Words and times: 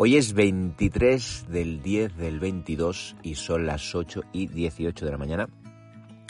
Hoy 0.00 0.16
es 0.16 0.32
23 0.32 1.46
del 1.48 1.82
10 1.82 2.16
del 2.18 2.38
22 2.38 3.16
y 3.24 3.34
son 3.34 3.66
las 3.66 3.96
8 3.96 4.22
y 4.32 4.46
18 4.46 5.04
de 5.04 5.10
la 5.10 5.18
mañana. 5.18 5.48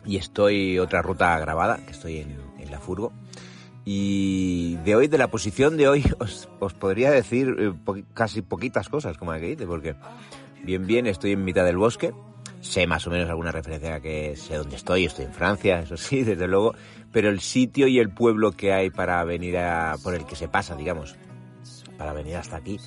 Y 0.07 0.17
estoy 0.17 0.79
otra 0.79 1.03
ruta 1.03 1.39
grabada, 1.39 1.77
que 1.85 1.91
estoy 1.91 2.17
en, 2.17 2.39
en 2.59 2.71
la 2.71 2.81
furgo. 2.81 3.13
Y 3.85 4.77
de 4.87 4.97
hoy, 4.97 5.09
de 5.09 5.19
la 5.19 5.29
posición 5.29 5.77
de 5.77 5.87
hoy, 5.87 6.03
os, 6.19 6.49
os 6.61 6.73
podría 6.73 7.11
decir 7.11 7.55
eh, 7.59 7.75
po 7.85 7.99
casi 8.15 8.41
poquitas 8.41 8.89
cosas, 8.89 9.19
como 9.19 9.33
que 9.33 9.41
dice, 9.41 9.67
porque 9.67 9.97
bien, 10.65 10.87
bien, 10.87 11.07
estoy 11.07 11.33
en 11.33 11.45
mitad 11.45 11.67
del 11.67 11.77
bosque. 11.77 12.15
Sé 12.63 12.87
más 12.87 13.07
o 13.07 13.11
menos 13.11 13.29
alguna 13.29 13.53
referencia 13.53 14.01
que 14.01 14.35
sé 14.37 14.57
dónde 14.57 14.77
estoy, 14.77 15.05
estoy 15.05 15.27
en 15.27 15.35
Francia, 15.35 15.81
eso 15.81 15.99
sí, 15.99 16.23
desde 16.25 16.49
luego. 16.49 16.75
Pero 17.13 17.29
el 17.29 17.41
sitio 17.41 17.87
y 17.87 17.99
el 17.99 18.09
pueblo 18.09 18.53
que 18.53 18.73
hay 18.73 18.89
para 18.89 19.23
venir 19.25 19.59
a, 19.59 19.97
por 20.03 20.15
el 20.15 20.25
que 20.25 20.37
se 20.37 20.49
pasa, 20.49 20.75
digamos, 20.75 21.17
para 21.99 22.15
venir 22.15 22.37
hasta 22.37 22.57
aquí, 22.57 22.79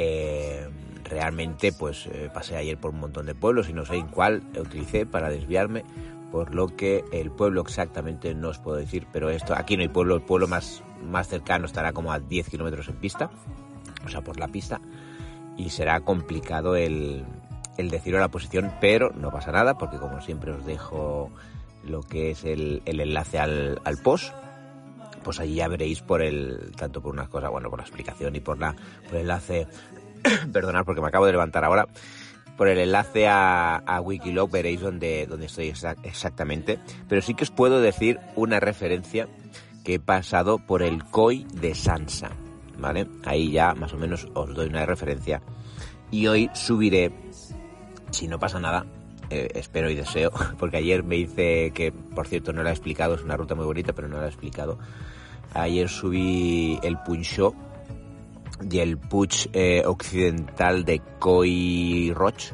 eh, 0.00 0.68
realmente 1.02 1.72
pues 1.72 2.06
eh, 2.06 2.30
pasé 2.32 2.56
ayer 2.56 2.78
por 2.78 2.92
un 2.92 3.00
montón 3.00 3.26
de 3.26 3.34
pueblos 3.34 3.68
y 3.68 3.72
no 3.72 3.84
sé 3.84 3.96
en 3.96 4.06
cuál 4.06 4.44
utilicé 4.56 5.06
para 5.06 5.28
desviarme, 5.28 5.84
por 6.30 6.54
lo 6.54 6.68
que 6.68 7.04
el 7.10 7.32
pueblo 7.32 7.62
exactamente 7.62 8.32
no 8.32 8.50
os 8.50 8.60
puedo 8.60 8.76
decir, 8.76 9.08
pero 9.12 9.28
esto 9.28 9.54
aquí 9.56 9.76
no 9.76 9.82
hay 9.82 9.88
pueblo, 9.88 10.14
el 10.14 10.22
pueblo 10.22 10.46
más, 10.46 10.84
más 11.02 11.26
cercano 11.26 11.66
estará 11.66 11.92
como 11.92 12.12
a 12.12 12.20
10 12.20 12.48
kilómetros 12.48 12.88
en 12.88 12.94
pista, 12.94 13.28
o 14.06 14.08
sea, 14.08 14.20
por 14.20 14.38
la 14.38 14.46
pista, 14.46 14.80
y 15.56 15.70
será 15.70 15.98
complicado 16.02 16.76
el, 16.76 17.24
el 17.76 17.90
deciros 17.90 18.20
la 18.20 18.28
posición, 18.28 18.72
pero 18.80 19.10
no 19.10 19.32
pasa 19.32 19.50
nada, 19.50 19.78
porque 19.78 19.96
como 19.96 20.20
siempre 20.20 20.52
os 20.52 20.64
dejo 20.64 21.32
lo 21.82 22.02
que 22.02 22.30
es 22.30 22.44
el, 22.44 22.82
el 22.84 23.00
enlace 23.00 23.40
al, 23.40 23.80
al 23.84 23.96
post, 23.96 24.32
pues 25.22 25.40
allí 25.40 25.56
ya 25.56 25.68
veréis 25.68 26.00
por 26.00 26.22
el, 26.22 26.72
tanto 26.76 27.00
por 27.00 27.12
unas 27.12 27.28
cosas, 27.28 27.50
bueno, 27.50 27.70
por 27.70 27.78
la 27.78 27.84
explicación 27.84 28.36
y 28.36 28.40
por 28.40 28.58
la, 28.58 28.74
por 29.04 29.14
el 29.14 29.22
enlace, 29.22 29.66
perdonad 30.52 30.84
porque 30.84 31.00
me 31.00 31.08
acabo 31.08 31.26
de 31.26 31.32
levantar 31.32 31.64
ahora, 31.64 31.86
por 32.56 32.68
el 32.68 32.78
enlace 32.78 33.28
a, 33.28 33.76
a 33.76 34.00
Wikiloc 34.00 34.50
veréis 34.50 34.80
donde, 34.80 35.26
donde 35.26 35.46
estoy 35.46 35.72
exactamente, 36.02 36.78
pero 37.08 37.22
sí 37.22 37.34
que 37.34 37.44
os 37.44 37.50
puedo 37.50 37.80
decir 37.80 38.18
una 38.34 38.58
referencia 38.58 39.28
que 39.84 39.94
he 39.94 40.00
pasado 40.00 40.58
por 40.58 40.82
el 40.82 41.04
COI 41.04 41.46
de 41.54 41.74
Sansa, 41.74 42.30
¿vale? 42.76 43.06
Ahí 43.24 43.52
ya 43.52 43.74
más 43.74 43.92
o 43.94 43.96
menos 43.96 44.28
os 44.34 44.54
doy 44.54 44.68
una 44.68 44.84
referencia 44.86 45.40
y 46.10 46.26
hoy 46.26 46.50
subiré, 46.54 47.12
si 48.10 48.28
no 48.28 48.38
pasa 48.38 48.58
nada, 48.58 48.86
eh, 49.30 49.48
espero 49.54 49.90
y 49.90 49.94
deseo, 49.94 50.30
porque 50.58 50.78
ayer 50.78 51.02
me 51.02 51.16
hice, 51.16 51.72
que 51.72 51.92
por 51.92 52.26
cierto 52.26 52.52
no 52.52 52.62
la 52.62 52.70
he 52.70 52.72
explicado, 52.72 53.14
es 53.14 53.22
una 53.22 53.36
ruta 53.36 53.54
muy 53.54 53.64
bonita, 53.64 53.92
pero 53.92 54.08
no 54.08 54.18
la 54.18 54.24
he 54.24 54.28
explicado. 54.28 54.78
Ayer 55.54 55.88
subí 55.88 56.78
el 56.82 56.98
Punxó 56.98 57.54
y 58.70 58.78
el 58.80 58.98
Puig 58.98 59.50
eh, 59.52 59.82
occidental 59.86 60.84
de 60.84 61.00
Coi 61.18 62.12
Roch, 62.14 62.52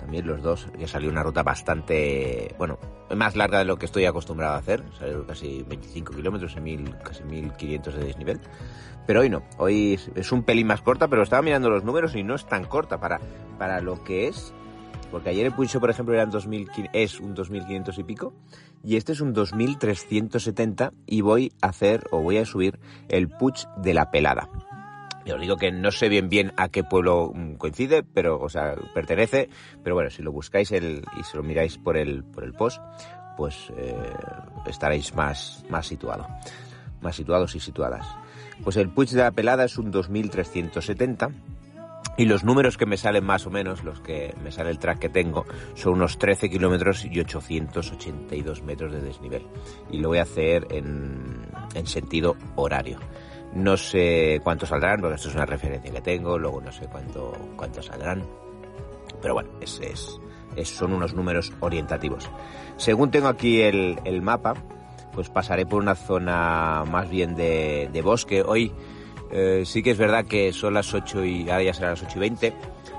también 0.00 0.26
los 0.26 0.42
dos, 0.42 0.68
que 0.78 0.88
salió 0.88 1.10
una 1.10 1.22
ruta 1.22 1.42
bastante, 1.42 2.54
bueno, 2.58 2.78
más 3.14 3.36
larga 3.36 3.58
de 3.58 3.64
lo 3.64 3.78
que 3.78 3.86
estoy 3.86 4.04
acostumbrado 4.06 4.54
a 4.54 4.58
hacer, 4.58 4.82
salió 4.98 5.26
casi 5.26 5.62
25 5.62 6.12
kilómetros, 6.14 6.56
casi 7.02 7.22
1500 7.22 7.94
de 7.94 8.04
desnivel. 8.04 8.40
Pero 9.06 9.20
hoy 9.20 9.28
no, 9.28 9.42
hoy 9.58 10.00
es 10.14 10.32
un 10.32 10.42
pelín 10.42 10.66
más 10.66 10.80
corta, 10.80 11.08
pero 11.08 11.22
estaba 11.22 11.42
mirando 11.42 11.68
los 11.68 11.84
números 11.84 12.14
y 12.16 12.22
no 12.22 12.34
es 12.34 12.46
tan 12.46 12.64
corta 12.64 12.98
para, 12.98 13.20
para 13.58 13.80
lo 13.80 14.02
que 14.02 14.28
es 14.28 14.54
porque 15.14 15.30
ayer 15.30 15.46
el 15.46 15.52
Puncho, 15.52 15.78
por 15.78 15.90
ejemplo, 15.90 16.12
eran 16.12 16.28
2000, 16.28 16.90
es 16.92 17.20
un 17.20 17.36
2500 17.36 17.98
y 17.98 18.02
pico, 18.02 18.34
y 18.82 18.96
este 18.96 19.12
es 19.12 19.20
un 19.20 19.32
2370 19.32 20.92
y 21.06 21.20
voy 21.20 21.52
a 21.62 21.68
hacer 21.68 22.02
o 22.10 22.20
voy 22.20 22.38
a 22.38 22.44
subir 22.44 22.80
el 23.08 23.28
Puig 23.28 23.54
de 23.76 23.94
la 23.94 24.10
Pelada. 24.10 24.48
Os 25.32 25.40
digo 25.40 25.56
que 25.56 25.70
no 25.70 25.92
sé 25.92 26.08
bien 26.08 26.28
bien 26.28 26.52
a 26.56 26.68
qué 26.68 26.82
pueblo 26.82 27.32
coincide, 27.58 28.02
pero, 28.02 28.40
o 28.40 28.48
sea, 28.48 28.74
pertenece, 28.92 29.48
pero 29.84 29.94
bueno, 29.94 30.10
si 30.10 30.20
lo 30.20 30.32
buscáis 30.32 30.72
el, 30.72 31.04
y 31.16 31.22
si 31.22 31.36
lo 31.36 31.44
miráis 31.44 31.78
por 31.78 31.96
el, 31.96 32.24
por 32.24 32.42
el 32.42 32.52
post, 32.52 32.82
pues 33.36 33.72
eh, 33.76 33.94
estaréis 34.66 35.14
más, 35.14 35.64
más 35.70 35.86
situado, 35.86 36.26
más 37.02 37.14
situados 37.14 37.54
y 37.54 37.60
situadas. 37.60 38.04
Pues 38.64 38.76
el 38.78 38.88
Puig 38.88 39.10
de 39.10 39.22
la 39.22 39.30
Pelada 39.30 39.64
es 39.64 39.78
un 39.78 39.92
2370 39.92 41.30
y 42.16 42.26
los 42.26 42.44
números 42.44 42.76
que 42.76 42.86
me 42.86 42.96
salen 42.96 43.24
más 43.24 43.46
o 43.46 43.50
menos, 43.50 43.82
los 43.82 44.00
que 44.00 44.34
me 44.42 44.52
sale 44.52 44.70
el 44.70 44.78
track 44.78 44.98
que 44.98 45.08
tengo, 45.08 45.44
son 45.74 45.94
unos 45.94 46.18
13 46.18 46.48
kilómetros 46.48 47.04
y 47.04 47.18
882 47.18 48.62
metros 48.62 48.92
de 48.92 49.00
desnivel. 49.00 49.46
Y 49.90 49.98
lo 49.98 50.08
voy 50.08 50.18
a 50.18 50.22
hacer 50.22 50.66
en, 50.70 51.46
en 51.74 51.86
sentido 51.86 52.36
horario. 52.56 52.98
No 53.54 53.76
sé 53.76 54.40
cuánto 54.42 54.66
saldrán, 54.66 55.00
porque 55.00 55.16
esto 55.16 55.28
es 55.28 55.34
una 55.34 55.46
referencia 55.46 55.92
que 55.92 56.00
tengo, 56.00 56.38
luego 56.38 56.60
no 56.60 56.72
sé 56.72 56.86
cuánto, 56.86 57.32
cuánto 57.56 57.82
saldrán. 57.82 58.24
Pero 59.20 59.34
bueno, 59.34 59.50
es, 59.60 59.80
son 60.68 60.92
unos 60.92 61.14
números 61.14 61.52
orientativos. 61.60 62.28
Según 62.76 63.10
tengo 63.10 63.28
aquí 63.28 63.60
el, 63.62 63.98
el 64.04 64.22
mapa, 64.22 64.54
pues 65.12 65.30
pasaré 65.30 65.66
por 65.66 65.82
una 65.82 65.94
zona 65.94 66.84
más 66.90 67.08
bien 67.08 67.34
de, 67.34 67.88
de 67.92 68.02
bosque. 68.02 68.42
Hoy 68.42 68.72
eh, 69.30 69.62
sí 69.64 69.82
que 69.82 69.90
es 69.90 69.98
verdad 69.98 70.24
que 70.26 70.52
son 70.52 70.74
las 70.74 70.92
8 70.92 71.24
y 71.24 71.50
ahora 71.50 71.62
ya 71.62 71.74
serán 71.74 71.90
las 71.90 72.02
8 72.02 72.12
y 72.16 72.20
20. 72.20 72.54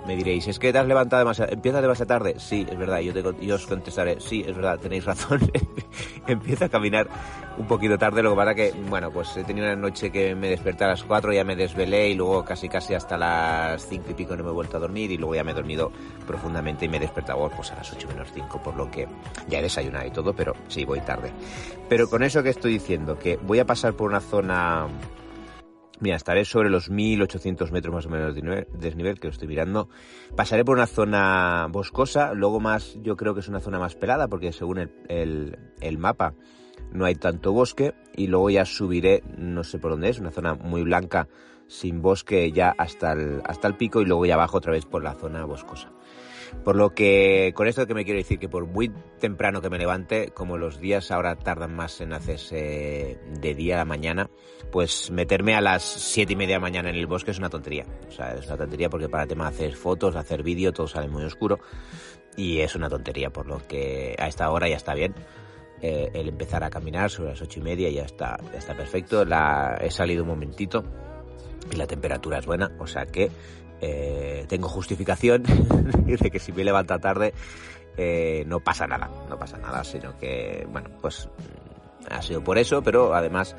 Me 0.06 0.16
diréis, 0.16 0.48
¿es 0.48 0.60
que 0.60 0.72
te 0.72 0.78
has 0.78 0.86
levantado 0.86 1.22
demasiado? 1.22 1.52
¿Empiezas 1.52 1.82
demasiado 1.82 2.08
tarde? 2.08 2.36
Sí, 2.38 2.66
es 2.70 2.78
verdad. 2.78 3.00
Yo, 3.00 3.12
te, 3.12 3.46
yo 3.46 3.56
os 3.56 3.66
contestaré, 3.66 4.20
sí, 4.20 4.44
es 4.48 4.56
verdad, 4.56 4.78
tenéis 4.78 5.04
razón. 5.04 5.40
Empiezo 6.28 6.66
a 6.66 6.70
caminar 6.70 7.08
un 7.58 7.66
poquito 7.66 7.98
tarde. 7.98 8.22
Lo 8.22 8.32
que 8.32 8.36
pasa 8.36 8.54
que, 8.54 8.72
bueno, 8.88 9.10
pues 9.10 9.36
he 9.36 9.44
tenido 9.44 9.66
una 9.66 9.76
noche 9.76 10.12
que 10.12 10.36
me 10.36 10.50
desperté 10.50 10.84
a 10.84 10.90
las 10.90 11.04
4, 11.04 11.34
ya 11.34 11.44
me 11.44 11.56
desvelé 11.56 12.10
y 12.10 12.14
luego 12.14 12.46
casi 12.46 12.70
casi 12.70 12.94
hasta 12.94 13.18
las 13.18 13.88
5 13.88 14.12
y 14.12 14.14
pico 14.14 14.36
no 14.36 14.44
me 14.44 14.52
he 14.52 14.54
vuelto 14.54 14.78
a 14.78 14.80
dormir 14.80 15.12
y 15.12 15.18
luego 15.18 15.34
ya 15.34 15.44
me 15.44 15.52
he 15.52 15.56
dormido 15.56 15.92
profundamente 16.28 16.86
y 16.86 16.90
me 16.90 16.98
he 16.98 17.00
despertado 17.00 17.50
pues 17.56 17.72
a 17.72 17.76
las 17.76 17.92
8 17.92 18.08
menos 18.08 18.28
5, 18.32 18.62
por 18.62 18.76
lo 18.76 18.92
que 18.92 19.08
ya 19.48 19.58
he 19.58 19.64
desayunado 19.64 20.06
y 20.06 20.12
todo, 20.12 20.36
pero 20.36 20.54
sí, 20.68 20.86
voy 20.86 21.02
tarde. 21.02 21.32
Pero 21.90 22.08
con 22.10 22.22
eso 22.22 22.44
que 22.44 22.50
estoy 22.50 22.74
diciendo, 22.74 23.18
que 23.18 23.38
voy 23.38 23.58
a 23.58 23.66
pasar 23.66 23.94
por 23.94 24.10
una 24.10 24.20
zona 24.22 24.88
Mira, 26.00 26.18
estaré 26.18 26.44
sobre 26.44 26.70
los 26.70 26.90
1800 26.90 27.72
metros 27.72 27.94
más 27.94 28.06
o 28.06 28.10
menos 28.10 28.36
de 28.36 28.68
desnivel, 28.74 29.20
que 29.20 29.28
lo 29.28 29.32
estoy 29.32 29.48
mirando. 29.48 29.88
Pasaré 30.36 30.66
por 30.66 30.76
una 30.76 30.88
zona 30.88 31.68
boscosa, 31.72 32.34
luego 32.34 32.60
más, 32.60 32.98
yo 33.02 33.16
creo 33.16 33.34
que 33.34 33.40
es 33.40 33.48
una 33.48 33.62
zona 33.62 33.80
más 33.80 33.96
pelada, 33.96 34.28
porque 34.28 34.52
según 34.52 34.90
el, 35.08 35.98
mapa 35.98 36.34
no 36.92 37.06
hay 37.06 37.16
tanto 37.16 37.54
bosque. 37.54 37.94
Y 38.14 38.28
luego 38.28 38.50
ya 38.50 38.66
subiré, 38.66 39.24
no 39.38 39.64
sé 39.64 39.80
por 39.80 39.92
dónde 39.92 40.10
es, 40.10 40.20
una 40.20 40.32
zona 40.32 40.56
muy 40.56 40.84
blanca, 40.84 41.30
sin 41.68 42.02
bosque, 42.02 42.52
ya 42.52 42.76
hasta 42.78 43.14
el, 43.14 43.42
hasta 43.46 43.70
el 43.70 43.76
pico, 43.76 44.02
y 44.02 44.06
luego 44.06 44.26
ya 44.26 44.34
abajo 44.34 44.58
otra 44.58 44.74
vez 44.74 44.86
por 44.86 45.02
la 45.02 45.14
zona 45.14 45.46
boscosa. 45.46 45.92
Por 46.64 46.76
lo 46.76 46.94
que, 46.94 47.54
con 47.56 47.68
esto 47.68 47.86
que 47.88 47.94
me 47.94 48.06
quiero 48.06 48.18
decir, 48.18 48.40
que 48.40 48.50
por 48.50 48.66
muy 48.66 48.92
temprano 49.20 49.62
que 49.62 49.70
me 49.70 49.78
levante, 49.78 50.30
como 50.30 50.58
los 50.58 50.80
días 50.80 51.12
ahora 51.12 51.36
tardan 51.36 51.76
más 51.76 52.02
en 52.02 52.14
hacerse 52.14 53.20
de 53.40 53.56
día 53.56 53.76
a 53.76 53.78
la 53.80 53.86
mañana, 53.86 54.30
pues 54.72 55.12
meterme 55.12 55.56
a 55.56 55.62
las 55.62 55.84
siete 55.84 56.34
y 56.34 56.36
media 56.36 56.56
de 56.56 56.60
la 56.60 56.68
mañana 56.68 56.90
en 56.90 56.96
el 56.96 57.08
bosque 57.08 57.32
es 57.32 57.40
una 57.40 57.50
tontería. 57.50 57.86
O 58.08 58.12
sea, 58.12 58.34
es 58.34 58.46
una 58.48 58.58
tontería 58.58 58.90
porque 58.90 59.10
para 59.10 59.24
el 59.24 59.30
tema 59.30 59.50
de 59.50 59.56
hacer 59.56 59.76
fotos, 59.76 60.16
hacer 60.16 60.44
vídeo, 60.44 60.74
todo 60.74 60.88
sale 60.88 61.08
muy 61.08 61.24
oscuro. 61.24 61.60
Y 62.38 62.60
es 62.60 62.76
una 62.76 62.90
tontería, 62.90 63.30
por 63.30 63.48
lo 63.48 63.66
que 63.66 64.16
a 64.20 64.28
esta 64.28 64.50
hora 64.52 64.68
ya 64.68 64.76
está 64.76 64.94
bien. 64.94 65.16
Eh, 65.82 66.10
el 66.14 66.30
empezar 66.30 66.64
a 66.64 66.70
caminar 66.70 67.10
sobre 67.10 67.32
las 67.32 67.42
ocho 67.42 67.60
y 67.60 67.64
media 67.64 67.90
ya 67.90 68.04
está, 68.04 68.38
ya 68.52 68.60
está 68.60 68.76
perfecto. 68.76 69.24
La, 69.26 69.78
he 69.80 69.92
salido 69.92 70.24
un 70.24 70.30
momentito 70.30 70.84
y 71.72 71.76
la 71.76 71.88
temperatura 71.88 72.40
es 72.40 72.46
buena, 72.46 72.72
o 72.80 72.88
sea 72.88 73.06
que 73.06 73.30
eh, 73.82 74.46
tengo 74.48 74.70
justificación 74.70 75.44
de 76.06 76.32
que 76.32 76.40
si 76.40 76.52
me 76.52 76.64
levanta 76.64 77.00
tarde 77.00 77.34
eh, 77.98 78.44
no 78.48 78.60
pasa 78.60 78.88
nada, 78.88 79.10
no 79.30 79.38
pasa 79.38 79.58
nada, 79.58 79.84
sino 79.84 80.18
que, 80.18 80.68
bueno, 80.72 80.90
pues 81.02 81.30
ha 82.10 82.22
sido 82.22 82.44
por 82.44 82.58
eso, 82.58 82.82
pero 82.82 83.14
además 83.14 83.56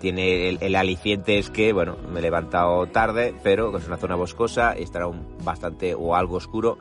tiene 0.00 0.48
el, 0.48 0.58
el, 0.60 0.74
aliciente 0.74 1.38
es 1.38 1.50
que, 1.50 1.72
bueno, 1.72 1.96
me 2.12 2.18
he 2.18 2.22
levantado 2.22 2.86
tarde, 2.86 3.34
pero 3.42 3.76
es 3.76 3.86
una 3.86 3.96
zona 3.96 4.16
boscosa, 4.16 4.72
estará 4.72 5.06
un, 5.06 5.38
bastante 5.44 5.94
o 5.94 6.14
algo 6.14 6.36
oscuro 6.36 6.78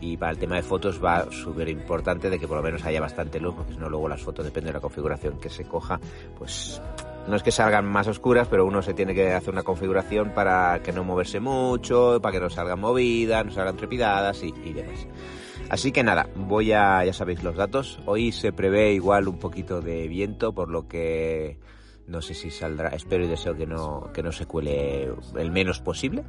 y 0.00 0.16
para 0.16 0.32
el 0.32 0.38
tema 0.38 0.56
de 0.56 0.62
fotos 0.62 1.02
va 1.02 1.30
súper 1.30 1.68
importante 1.68 2.30
de 2.30 2.38
que 2.38 2.46
por 2.46 2.56
lo 2.56 2.62
menos 2.62 2.84
haya 2.84 3.00
bastante 3.00 3.40
luz, 3.40 3.54
porque 3.56 3.72
si 3.72 3.78
no 3.78 3.88
luego 3.88 4.08
las 4.08 4.22
fotos, 4.22 4.44
depende 4.44 4.68
de 4.68 4.74
la 4.74 4.80
configuración 4.80 5.38
que 5.38 5.50
se 5.50 5.64
coja, 5.64 5.98
pues 6.38 6.80
no 7.28 7.36
es 7.36 7.42
que 7.42 7.50
salgan 7.50 7.84
más 7.84 8.08
oscuras, 8.08 8.48
pero 8.48 8.64
uno 8.66 8.82
se 8.82 8.94
tiene 8.94 9.14
que 9.14 9.32
hacer 9.32 9.52
una 9.52 9.62
configuración 9.62 10.32
para 10.34 10.80
que 10.82 10.92
no 10.92 11.04
moverse 11.04 11.40
mucho, 11.40 12.20
para 12.22 12.32
que 12.32 12.40
no 12.40 12.50
salgan 12.50 12.80
movidas, 12.80 13.44
no 13.44 13.52
salgan 13.52 13.76
trepidadas 13.76 14.42
y, 14.42 14.54
y 14.64 14.72
demás. 14.72 15.06
Así 15.68 15.92
que 15.92 16.02
nada, 16.02 16.28
voy 16.34 16.72
a, 16.72 17.04
ya 17.04 17.12
sabéis 17.12 17.42
los 17.42 17.54
datos. 17.54 18.00
Hoy 18.06 18.32
se 18.32 18.52
prevé 18.52 18.92
igual 18.92 19.28
un 19.28 19.38
poquito 19.38 19.80
de 19.82 20.08
viento, 20.08 20.54
por 20.54 20.70
lo 20.70 20.88
que 20.88 21.58
no 22.06 22.22
sé 22.22 22.32
si 22.32 22.50
saldrá, 22.50 22.88
espero 22.88 23.24
y 23.24 23.28
deseo 23.28 23.54
que 23.54 23.66
no, 23.66 24.10
que 24.14 24.22
no 24.22 24.32
se 24.32 24.46
cuele 24.46 25.12
el 25.36 25.50
menos 25.50 25.80
posible. 25.80 26.24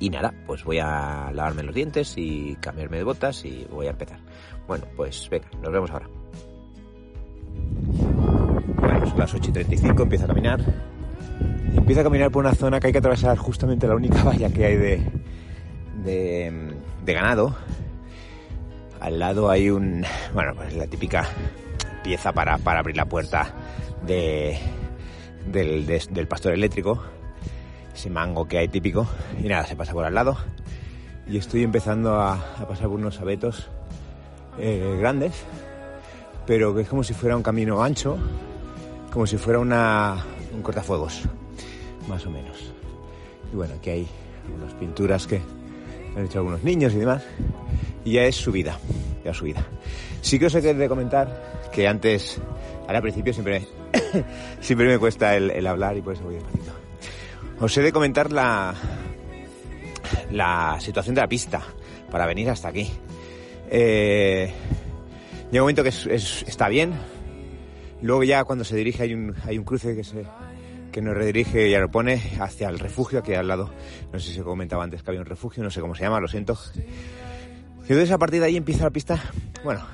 Y 0.00 0.10
nada, 0.10 0.34
pues 0.46 0.64
voy 0.64 0.80
a 0.80 1.30
lavarme 1.32 1.62
los 1.62 1.74
dientes 1.74 2.14
y 2.16 2.56
cambiarme 2.56 2.98
de 2.98 3.04
botas 3.04 3.44
y 3.44 3.66
voy 3.70 3.86
a 3.86 3.90
empezar. 3.90 4.18
Bueno, 4.66 4.86
pues 4.96 5.28
venga, 5.30 5.48
nos 5.60 5.72
vemos 5.72 5.90
ahora. 5.90 6.08
Las 9.16 9.34
8 9.34 9.50
y 9.50 9.52
35, 9.52 10.02
empiezo 10.02 10.24
a 10.24 10.28
caminar. 10.28 10.60
Y 11.72 11.78
empiezo 11.78 12.00
a 12.00 12.04
caminar 12.04 12.30
por 12.30 12.44
una 12.44 12.54
zona 12.54 12.80
que 12.80 12.88
hay 12.88 12.92
que 12.92 12.98
atravesar 12.98 13.36
justamente 13.36 13.86
la 13.86 13.94
única 13.94 14.22
valla 14.24 14.48
que 14.50 14.64
hay 14.64 14.76
de, 14.76 15.02
de, 16.04 17.12
ganado. 17.14 17.54
Al 19.00 19.18
lado 19.18 19.50
hay 19.50 19.70
un, 19.70 20.04
bueno, 20.32 20.54
pues 20.54 20.74
la 20.74 20.86
típica 20.86 21.26
pieza 22.02 22.32
para, 22.32 22.58
para 22.58 22.80
abrir 22.80 22.96
la 22.96 23.04
puerta 23.04 23.52
de, 24.06 24.58
del, 25.46 25.86
de, 25.86 26.02
del 26.10 26.26
pastor 26.26 26.52
eléctrico, 26.52 27.02
ese 27.94 28.10
mango 28.10 28.46
que 28.46 28.58
hay 28.58 28.68
típico, 28.68 29.06
y 29.42 29.48
nada, 29.48 29.66
se 29.66 29.76
pasa 29.76 29.92
por 29.92 30.04
al 30.04 30.14
lado. 30.14 30.36
Y 31.26 31.36
estoy 31.36 31.62
empezando 31.62 32.14
a, 32.16 32.34
a 32.34 32.66
pasar 32.66 32.88
por 32.88 32.98
unos 32.98 33.20
abetos 33.20 33.68
eh, 34.58 34.96
grandes, 34.98 35.44
pero 36.46 36.74
que 36.74 36.82
es 36.82 36.88
como 36.88 37.04
si 37.04 37.14
fuera 37.14 37.36
un 37.36 37.42
camino 37.42 37.82
ancho, 37.82 38.18
como 39.12 39.26
si 39.26 39.36
fuera 39.36 39.58
una, 39.58 40.24
un 40.54 40.62
cortafuegos, 40.62 41.22
más 42.08 42.24
o 42.26 42.30
menos. 42.30 42.72
Y 43.52 43.56
bueno, 43.56 43.74
aquí 43.74 43.90
hay 43.90 44.06
unas 44.56 44.72
pinturas 44.74 45.26
que 45.26 45.40
han 46.16 46.24
hecho 46.24 46.38
algunos 46.38 46.62
niños 46.64 46.94
y 46.94 46.98
demás, 46.98 47.22
y 48.04 48.12
ya 48.12 48.24
es 48.24 48.36
subida, 48.36 48.78
ya 49.24 49.34
subida. 49.34 49.66
Sí 50.22 50.38
que 50.38 50.46
os 50.46 50.54
he 50.54 50.60
de 50.60 50.88
comentar 50.88 51.70
que 51.72 51.86
antes, 51.86 52.40
ahora 52.82 52.98
al 52.98 53.02
principio 53.02 53.34
siempre, 53.34 53.66
siempre 54.60 54.86
me 54.86 54.98
cuesta 54.98 55.36
el, 55.36 55.66
hablar 55.66 55.96
y 55.96 56.00
por 56.00 56.14
eso 56.14 56.24
voy 56.24 56.34
despacito. 56.34 56.72
Os 57.60 57.76
he 57.76 57.82
de 57.82 57.92
comentar 57.92 58.32
la, 58.32 58.74
la 60.30 60.78
situación 60.80 61.14
de 61.14 61.20
la 61.20 61.28
pista 61.28 61.62
para 62.10 62.26
venir 62.26 62.48
hasta 62.48 62.68
aquí. 62.68 62.90
Eh, 63.70 64.52
llega 65.50 65.62
un 65.62 65.66
momento 65.66 65.82
que 65.82 65.90
es, 65.90 66.06
es, 66.06 66.44
está 66.46 66.68
bien. 66.68 66.94
Luego 68.02 68.24
ya 68.24 68.44
cuando 68.44 68.64
se 68.64 68.76
dirige 68.76 69.04
hay 69.04 69.14
un, 69.14 69.34
hay 69.44 69.58
un 69.58 69.64
cruce 69.64 69.94
que, 69.94 70.04
se, 70.04 70.26
que 70.90 71.00
nos 71.00 71.16
redirige 71.16 71.68
y 71.68 71.76
lo 71.76 71.90
pone 71.90 72.20
hacia 72.40 72.68
el 72.68 72.78
refugio 72.78 73.20
aquí 73.20 73.34
al 73.34 73.48
lado. 73.48 73.72
No 74.12 74.18
sé 74.18 74.28
si 74.28 74.34
se 74.34 74.42
comentaba 74.42 74.84
antes 74.84 75.02
que 75.02 75.10
había 75.10 75.20
un 75.20 75.26
refugio, 75.26 75.62
no 75.62 75.70
sé 75.70 75.80
cómo 75.80 75.94
se 75.94 76.02
llama, 76.02 76.20
lo 76.20 76.28
siento. 76.28 76.58
Y 76.76 77.92
entonces 77.92 78.10
a 78.10 78.18
partir 78.18 78.40
de 78.40 78.46
ahí 78.46 78.56
empieza 78.56 78.84
la 78.84 78.90
pista, 78.90 79.22
bueno, 79.64 79.84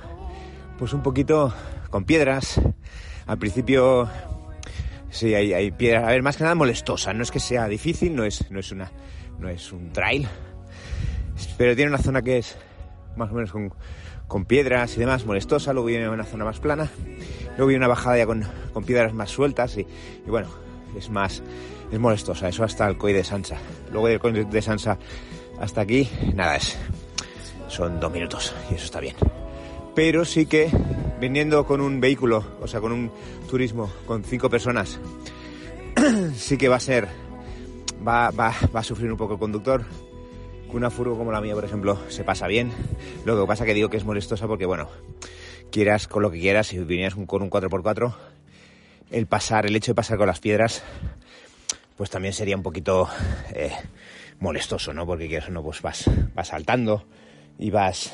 pues 0.78 0.92
un 0.92 1.02
poquito 1.02 1.52
con 1.90 2.04
piedras. 2.04 2.60
Al 3.26 3.38
principio 3.38 4.08
sí 5.10 5.34
hay, 5.34 5.52
hay 5.52 5.70
piedras, 5.70 6.04
a 6.04 6.08
ver, 6.08 6.22
más 6.22 6.36
que 6.36 6.44
nada 6.44 6.54
molestosa. 6.54 7.12
No 7.12 7.22
es 7.22 7.30
que 7.30 7.40
sea 7.40 7.68
difícil, 7.68 8.16
no 8.16 8.24
es, 8.24 8.50
no 8.50 8.60
es 8.60 8.72
una, 8.72 8.90
no 9.38 9.48
es 9.48 9.72
un 9.72 9.92
trail, 9.92 10.26
pero 11.56 11.76
tiene 11.76 11.90
una 11.90 11.98
zona 12.02 12.22
que 12.22 12.38
es 12.38 12.56
más 13.16 13.30
o 13.30 13.34
menos 13.34 13.52
con, 13.52 13.72
con 14.26 14.44
piedras 14.44 14.96
y 14.96 15.00
demás, 15.00 15.26
molestosa, 15.26 15.72
luego 15.72 15.88
viene 15.88 16.08
una 16.08 16.24
zona 16.24 16.44
más 16.44 16.60
plana, 16.60 16.90
luego 17.58 17.68
viene 17.68 17.84
una 17.84 17.88
bajada 17.88 18.16
ya 18.16 18.26
con, 18.26 18.46
piedras 18.86 19.12
más 19.12 19.30
sueltas 19.30 19.76
y, 19.76 19.84
bueno, 20.26 20.48
es 20.96 21.10
más, 21.10 21.42
es 21.90 21.98
molestosa, 21.98 22.48
eso 22.48 22.62
hasta 22.62 22.86
el 22.88 22.96
Coy 22.96 23.12
de 23.12 23.24
Sansa. 23.24 23.58
Luego 23.90 24.06
del 24.06 24.20
Coy 24.20 24.44
de 24.44 24.62
Sansa 24.62 24.96
hasta 25.60 25.80
aquí, 25.80 26.08
nada, 26.34 26.56
es, 26.56 26.78
son 27.66 27.98
dos 27.98 28.12
minutos 28.12 28.54
y 28.70 28.74
eso 28.74 28.84
está 28.84 29.00
bien. 29.00 29.16
Pero 29.96 30.24
sí 30.24 30.46
que 30.46 30.70
viniendo 31.20 31.66
con 31.66 31.80
un 31.80 32.00
vehículo, 32.00 32.44
o 32.60 32.68
sea, 32.68 32.80
con 32.80 32.92
un 32.92 33.10
turismo 33.50 33.90
con 34.06 34.22
cinco 34.22 34.48
personas, 34.48 35.00
sí 36.36 36.56
que 36.56 36.68
va 36.68 36.76
a 36.76 36.80
ser, 36.80 37.08
va, 38.06 38.30
va, 38.30 38.54
va 38.74 38.80
a 38.80 38.84
sufrir 38.84 39.10
un 39.10 39.18
poco 39.18 39.32
el 39.32 39.40
conductor, 39.40 39.84
una 40.72 40.90
furgo 40.90 41.18
como 41.18 41.32
la 41.32 41.40
mía, 41.40 41.54
por 41.54 41.64
ejemplo, 41.64 41.98
se 42.08 42.22
pasa 42.22 42.46
bien. 42.46 42.70
Lo 43.24 43.40
que 43.40 43.48
pasa 43.48 43.64
que 43.64 43.74
digo 43.74 43.88
que 43.88 43.96
es 43.96 44.04
molestosa 44.04 44.46
porque, 44.46 44.64
bueno, 44.64 44.88
quieras 45.70 46.08
con 46.08 46.22
lo 46.22 46.30
que 46.30 46.40
quieras, 46.40 46.68
si 46.68 46.78
vinieras 46.78 47.14
con 47.14 47.42
un 47.42 47.50
4x4, 47.50 48.14
el 49.10 49.26
pasar, 49.26 49.66
el 49.66 49.76
hecho 49.76 49.92
de 49.92 49.96
pasar 49.96 50.18
con 50.18 50.26
las 50.26 50.40
piedras, 50.40 50.82
pues 51.96 52.10
también 52.10 52.32
sería 52.32 52.56
un 52.56 52.62
poquito 52.62 53.08
eh, 53.54 53.72
molestoso, 54.40 54.92
¿no? 54.92 55.06
Porque 55.06 55.28
quieras 55.28 55.48
o 55.48 55.52
no, 55.52 55.62
pues 55.62 55.82
vas, 55.82 56.10
vas 56.34 56.48
saltando 56.48 57.06
y 57.58 57.70
vas... 57.70 58.12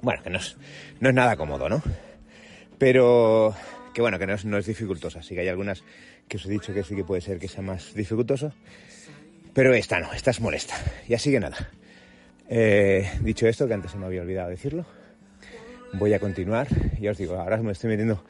Bueno, 0.00 0.22
que 0.22 0.30
no 0.30 0.38
es, 0.38 0.56
no 1.00 1.08
es 1.08 1.14
nada 1.14 1.36
cómodo, 1.36 1.68
¿no? 1.68 1.82
Pero 2.78 3.54
que 3.94 4.02
bueno, 4.02 4.18
que 4.18 4.26
no 4.26 4.34
es, 4.34 4.44
no 4.44 4.58
es 4.58 4.66
dificultosa. 4.66 5.20
Así 5.20 5.34
que 5.34 5.40
hay 5.40 5.48
algunas 5.48 5.82
que 6.28 6.36
os 6.36 6.46
he 6.46 6.50
dicho 6.50 6.74
que 6.74 6.82
sí 6.82 6.94
que 6.94 7.04
puede 7.04 7.20
ser 7.20 7.38
que 7.38 7.48
sea 7.48 7.62
más 7.62 7.94
dificultoso. 7.94 8.52
Pero 9.54 9.72
esta 9.72 10.00
no, 10.00 10.12
esta 10.12 10.32
es 10.32 10.40
molesta. 10.40 10.74
Y 11.08 11.14
así 11.14 11.30
que 11.30 11.40
nada. 11.40 11.70
Eh, 12.48 13.10
dicho 13.20 13.46
esto, 13.46 13.66
que 13.66 13.74
antes 13.74 13.92
se 13.92 13.98
me 13.98 14.06
había 14.06 14.22
olvidado 14.22 14.50
decirlo, 14.50 14.84
voy 15.98 16.12
a 16.14 16.18
continuar. 16.18 16.68
Ya 17.00 17.10
os 17.10 17.18
digo, 17.18 17.36
ahora 17.36 17.56
me 17.58 17.72
estoy 17.72 17.90
metiendo 17.90 18.22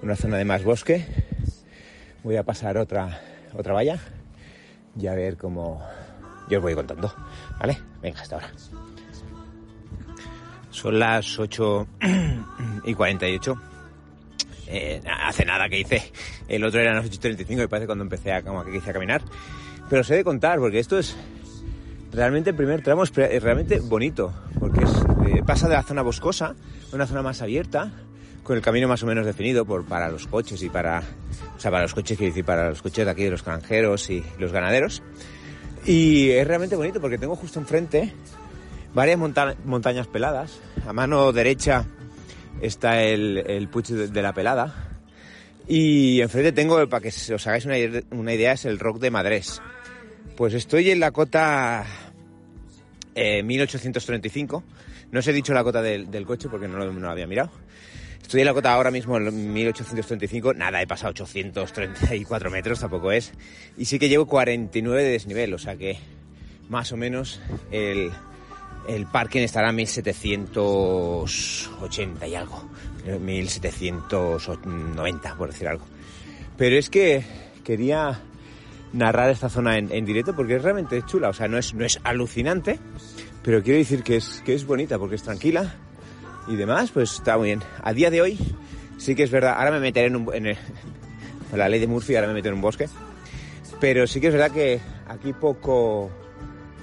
en 0.00 0.04
una 0.04 0.16
zona 0.16 0.36
de 0.36 0.44
más 0.44 0.64
bosque. 0.64 1.04
Voy 2.22 2.36
a 2.36 2.42
pasar 2.42 2.78
otra, 2.78 3.20
otra 3.52 3.72
valla 3.72 3.98
y 4.98 5.06
a 5.06 5.14
ver 5.14 5.36
cómo 5.36 5.82
yo 6.48 6.58
os 6.58 6.62
voy 6.62 6.74
contando. 6.74 7.14
¿Vale? 7.58 7.78
Venga, 8.02 8.20
hasta 8.20 8.36
ahora. 8.36 8.50
Son 10.70 10.98
las 10.98 11.38
8 11.38 11.86
y 12.84 12.94
48. 12.94 13.54
Eh, 14.66 15.00
hace 15.06 15.44
nada 15.44 15.68
que 15.68 15.80
hice. 15.80 16.02
El 16.48 16.64
otro 16.64 16.80
era 16.80 16.94
las 16.94 17.06
8 17.06 17.14
y 17.14 17.18
35 17.18 17.62
y 17.62 17.66
parece 17.66 17.86
cuando 17.86 18.04
empecé 18.04 18.32
a, 18.32 18.42
como 18.42 18.64
que 18.64 18.76
hice 18.76 18.90
a 18.90 18.92
caminar. 18.92 19.22
Pero 19.88 20.00
os 20.00 20.10
he 20.10 20.16
de 20.16 20.24
contar, 20.24 20.58
porque 20.58 20.78
esto 20.78 20.98
es 20.98 21.16
realmente 22.12 22.50
el 22.50 22.56
primer 22.56 22.82
tramo 22.82 23.02
es 23.02 23.12
realmente 23.14 23.80
bonito, 23.80 24.32
porque 24.58 24.83
pasa 25.46 25.68
de 25.68 25.74
la 25.74 25.82
zona 25.82 26.02
boscosa 26.02 26.54
a 26.92 26.94
una 26.94 27.06
zona 27.06 27.22
más 27.22 27.42
abierta, 27.42 27.92
con 28.42 28.56
el 28.56 28.62
camino 28.62 28.88
más 28.88 29.02
o 29.02 29.06
menos 29.06 29.26
definido 29.26 29.64
para 29.64 30.08
los 30.08 30.26
coches 30.26 30.62
y 30.62 30.68
para, 30.68 31.02
o 31.56 31.60
sea, 31.60 31.70
para 31.70 31.82
los 31.84 31.94
coches, 31.94 32.16
quiero 32.16 32.30
decir, 32.30 32.44
para 32.44 32.68
los 32.68 32.82
coches 32.82 33.04
de 33.04 33.10
aquí 33.10 33.24
de 33.24 33.30
los 33.30 33.44
granjeros 33.44 34.10
y 34.10 34.24
los 34.38 34.52
ganaderos. 34.52 35.02
Y 35.86 36.30
es 36.30 36.46
realmente 36.46 36.76
bonito 36.76 37.00
porque 37.00 37.18
tengo 37.18 37.36
justo 37.36 37.58
enfrente 37.58 38.12
varias 38.94 39.18
monta 39.18 39.56
montañas 39.64 40.06
peladas. 40.06 40.60
A 40.86 40.92
mano 40.92 41.32
derecha 41.32 41.86
está 42.60 43.02
el, 43.02 43.38
el 43.46 43.68
Puig 43.68 43.86
de, 43.86 44.22
la 44.22 44.32
Pelada. 44.32 44.90
Y 45.66 46.20
enfrente 46.20 46.52
tengo, 46.52 46.86
para 46.88 47.02
que 47.02 47.08
os 47.08 47.46
hagáis 47.46 47.66
una, 47.66 48.34
idea, 48.34 48.52
es 48.52 48.64
el 48.64 48.78
Rock 48.78 48.98
de 48.98 49.10
Madrés. 49.10 49.60
Pues 50.36 50.54
estoy 50.54 50.90
en 50.90 51.00
la 51.00 51.10
cota 51.10 51.84
eh, 53.14 53.42
1835. 53.42 54.62
No 55.14 55.20
os 55.20 55.28
he 55.28 55.32
dicho 55.32 55.54
la 55.54 55.62
cota 55.62 55.80
del, 55.80 56.26
coche 56.26 56.48
porque 56.48 56.66
no 56.66 56.84
lo, 56.84 57.08
había 57.08 57.28
mirado. 57.28 57.52
Estoy 58.20 58.40
en 58.40 58.46
la 58.46 58.52
cota 58.52 58.72
ahora 58.72 58.90
mismo 58.90 59.16
en 59.16 59.52
1835. 59.52 60.54
Nada, 60.54 60.82
he 60.82 60.88
pasado 60.88 61.10
834 61.10 62.50
metros, 62.50 62.80
tampoco 62.80 63.12
es. 63.12 63.32
Y 63.76 63.84
sí 63.84 64.00
que 64.00 64.08
llevo 64.08 64.26
49 64.26 65.04
de 65.04 65.10
desnivel, 65.10 65.54
o 65.54 65.58
sea 65.58 65.76
que 65.76 65.98
más 66.68 66.90
o 66.90 66.96
menos 66.96 67.40
el, 67.70 68.10
el 68.88 69.06
parking 69.06 69.42
estará 69.42 69.68
a 69.68 69.72
1780 69.72 72.26
y 72.26 72.34
algo. 72.34 72.68
1790, 73.20 75.36
por 75.36 75.52
decir 75.52 75.68
algo. 75.68 75.86
Pero 76.56 76.76
es 76.76 76.90
que 76.90 77.22
quería 77.62 78.20
narrar 78.92 79.30
esta 79.30 79.48
zona 79.48 79.78
en, 79.78 79.92
en, 79.92 80.04
directo 80.04 80.34
porque 80.34 80.56
es 80.56 80.62
realmente 80.62 81.00
chula, 81.06 81.28
o 81.28 81.32
sea, 81.32 81.46
no 81.46 81.56
es, 81.56 81.72
no 81.72 81.84
es 81.84 82.00
alucinante, 82.02 82.80
pero 83.44 83.62
quiero 83.62 83.78
decir 83.78 84.02
que 84.02 84.16
es, 84.16 84.42
que 84.44 84.54
es 84.54 84.66
bonita 84.66 84.98
porque 84.98 85.16
es 85.16 85.22
tranquila 85.22 85.74
y 86.48 86.56
demás, 86.56 86.90
pues 86.90 87.12
está 87.12 87.36
muy 87.36 87.48
bien. 87.48 87.60
A 87.82 87.92
día 87.92 88.10
de 88.10 88.22
hoy, 88.22 88.38
sí 88.96 89.14
que 89.14 89.22
es 89.22 89.30
verdad, 89.30 89.54
ahora 89.58 89.70
me 89.70 89.80
meteré 89.80 90.06
en, 90.06 90.16
un, 90.16 90.34
en 90.34 90.56
la 91.54 91.68
ley 91.68 91.78
de 91.78 91.86
Murphy, 91.86 92.16
ahora 92.16 92.28
me 92.28 92.34
meteré 92.34 92.50
en 92.50 92.56
un 92.56 92.62
bosque, 92.62 92.88
pero 93.80 94.06
sí 94.06 94.20
que 94.20 94.28
es 94.28 94.32
verdad 94.32 94.50
que 94.50 94.80
aquí 95.06 95.34
poco, 95.34 96.10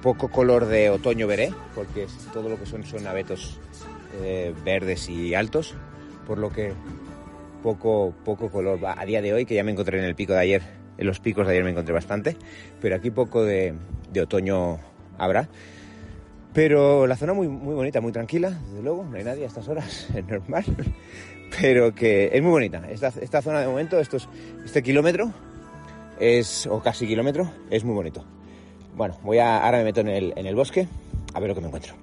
poco 0.03 0.29
color 0.29 0.67
de 0.67 0.91
otoño 0.91 1.25
veré, 1.25 1.51
porque 1.73 2.05
todo 2.31 2.47
lo 2.47 2.59
que 2.59 2.67
son 2.67 2.85
son 2.85 3.07
abetos 3.07 3.59
eh, 4.21 4.53
verdes 4.63 5.09
y 5.09 5.33
altos, 5.33 5.73
por 6.27 6.37
lo 6.37 6.51
que 6.51 6.73
poco, 7.63 8.13
poco 8.23 8.51
color. 8.51 8.79
A 8.85 9.03
día 9.05 9.21
de 9.23 9.33
hoy, 9.33 9.45
que 9.45 9.55
ya 9.55 9.63
me 9.63 9.71
encontré 9.71 9.97
en 9.97 10.05
el 10.05 10.15
pico 10.15 10.33
de 10.33 10.39
ayer, 10.39 10.61
en 10.99 11.07
los 11.07 11.19
picos 11.19 11.47
de 11.47 11.53
ayer 11.53 11.63
me 11.63 11.71
encontré 11.71 11.93
bastante, 11.93 12.37
pero 12.79 12.95
aquí 12.95 13.09
poco 13.09 13.43
de, 13.43 13.73
de 14.11 14.21
otoño 14.21 14.79
habrá. 15.17 15.49
Pero 16.53 17.07
la 17.07 17.15
zona 17.15 17.33
muy, 17.33 17.47
muy 17.47 17.73
bonita, 17.73 18.01
muy 18.01 18.11
tranquila, 18.11 18.49
desde 18.49 18.83
luego, 18.83 19.05
no 19.05 19.17
hay 19.17 19.23
nadie 19.23 19.43
a 19.43 19.47
estas 19.47 19.67
horas, 19.67 20.07
es 20.15 20.25
normal. 20.25 20.65
Pero 21.59 21.93
que 21.93 22.29
es 22.33 22.41
muy 22.41 22.51
bonita. 22.51 22.81
Esta, 22.89 23.07
esta 23.07 23.41
zona 23.41 23.61
de 23.61 23.67
momento, 23.67 23.99
estos, 23.99 24.27
este 24.63 24.81
kilómetro, 24.81 25.31
es, 26.19 26.67
o 26.67 26.81
casi 26.81 27.07
kilómetro, 27.07 27.51
es 27.69 27.83
muy 27.83 27.95
bonito. 27.95 28.23
Bueno, 28.95 29.17
voy 29.23 29.39
a, 29.39 29.63
ahora 29.63 29.79
me 29.79 29.85
meto 29.85 30.01
en 30.01 30.09
el, 30.09 30.33
en 30.35 30.45
el 30.45 30.55
bosque 30.55 30.87
a 31.33 31.39
ver 31.39 31.49
lo 31.49 31.55
que 31.55 31.61
me 31.61 31.67
encuentro. 31.67 31.93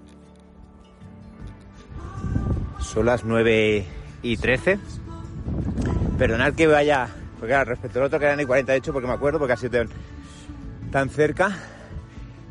Son 2.80 3.06
las 3.06 3.24
9 3.24 3.84
y 4.22 4.36
13. 4.36 4.78
Perdonad 6.18 6.54
que 6.54 6.66
vaya, 6.66 7.08
porque 7.38 7.52
claro, 7.52 7.70
respecto 7.70 8.00
al 8.00 8.06
otro 8.06 8.18
que 8.18 8.24
eran 8.24 8.40
y 8.40 8.44
48, 8.44 8.92
porque 8.92 9.06
me 9.06 9.14
acuerdo, 9.14 9.38
porque 9.38 9.52
ha 9.52 9.56
sido 9.56 9.84
tan, 10.90 11.10
cerca. 11.10 11.56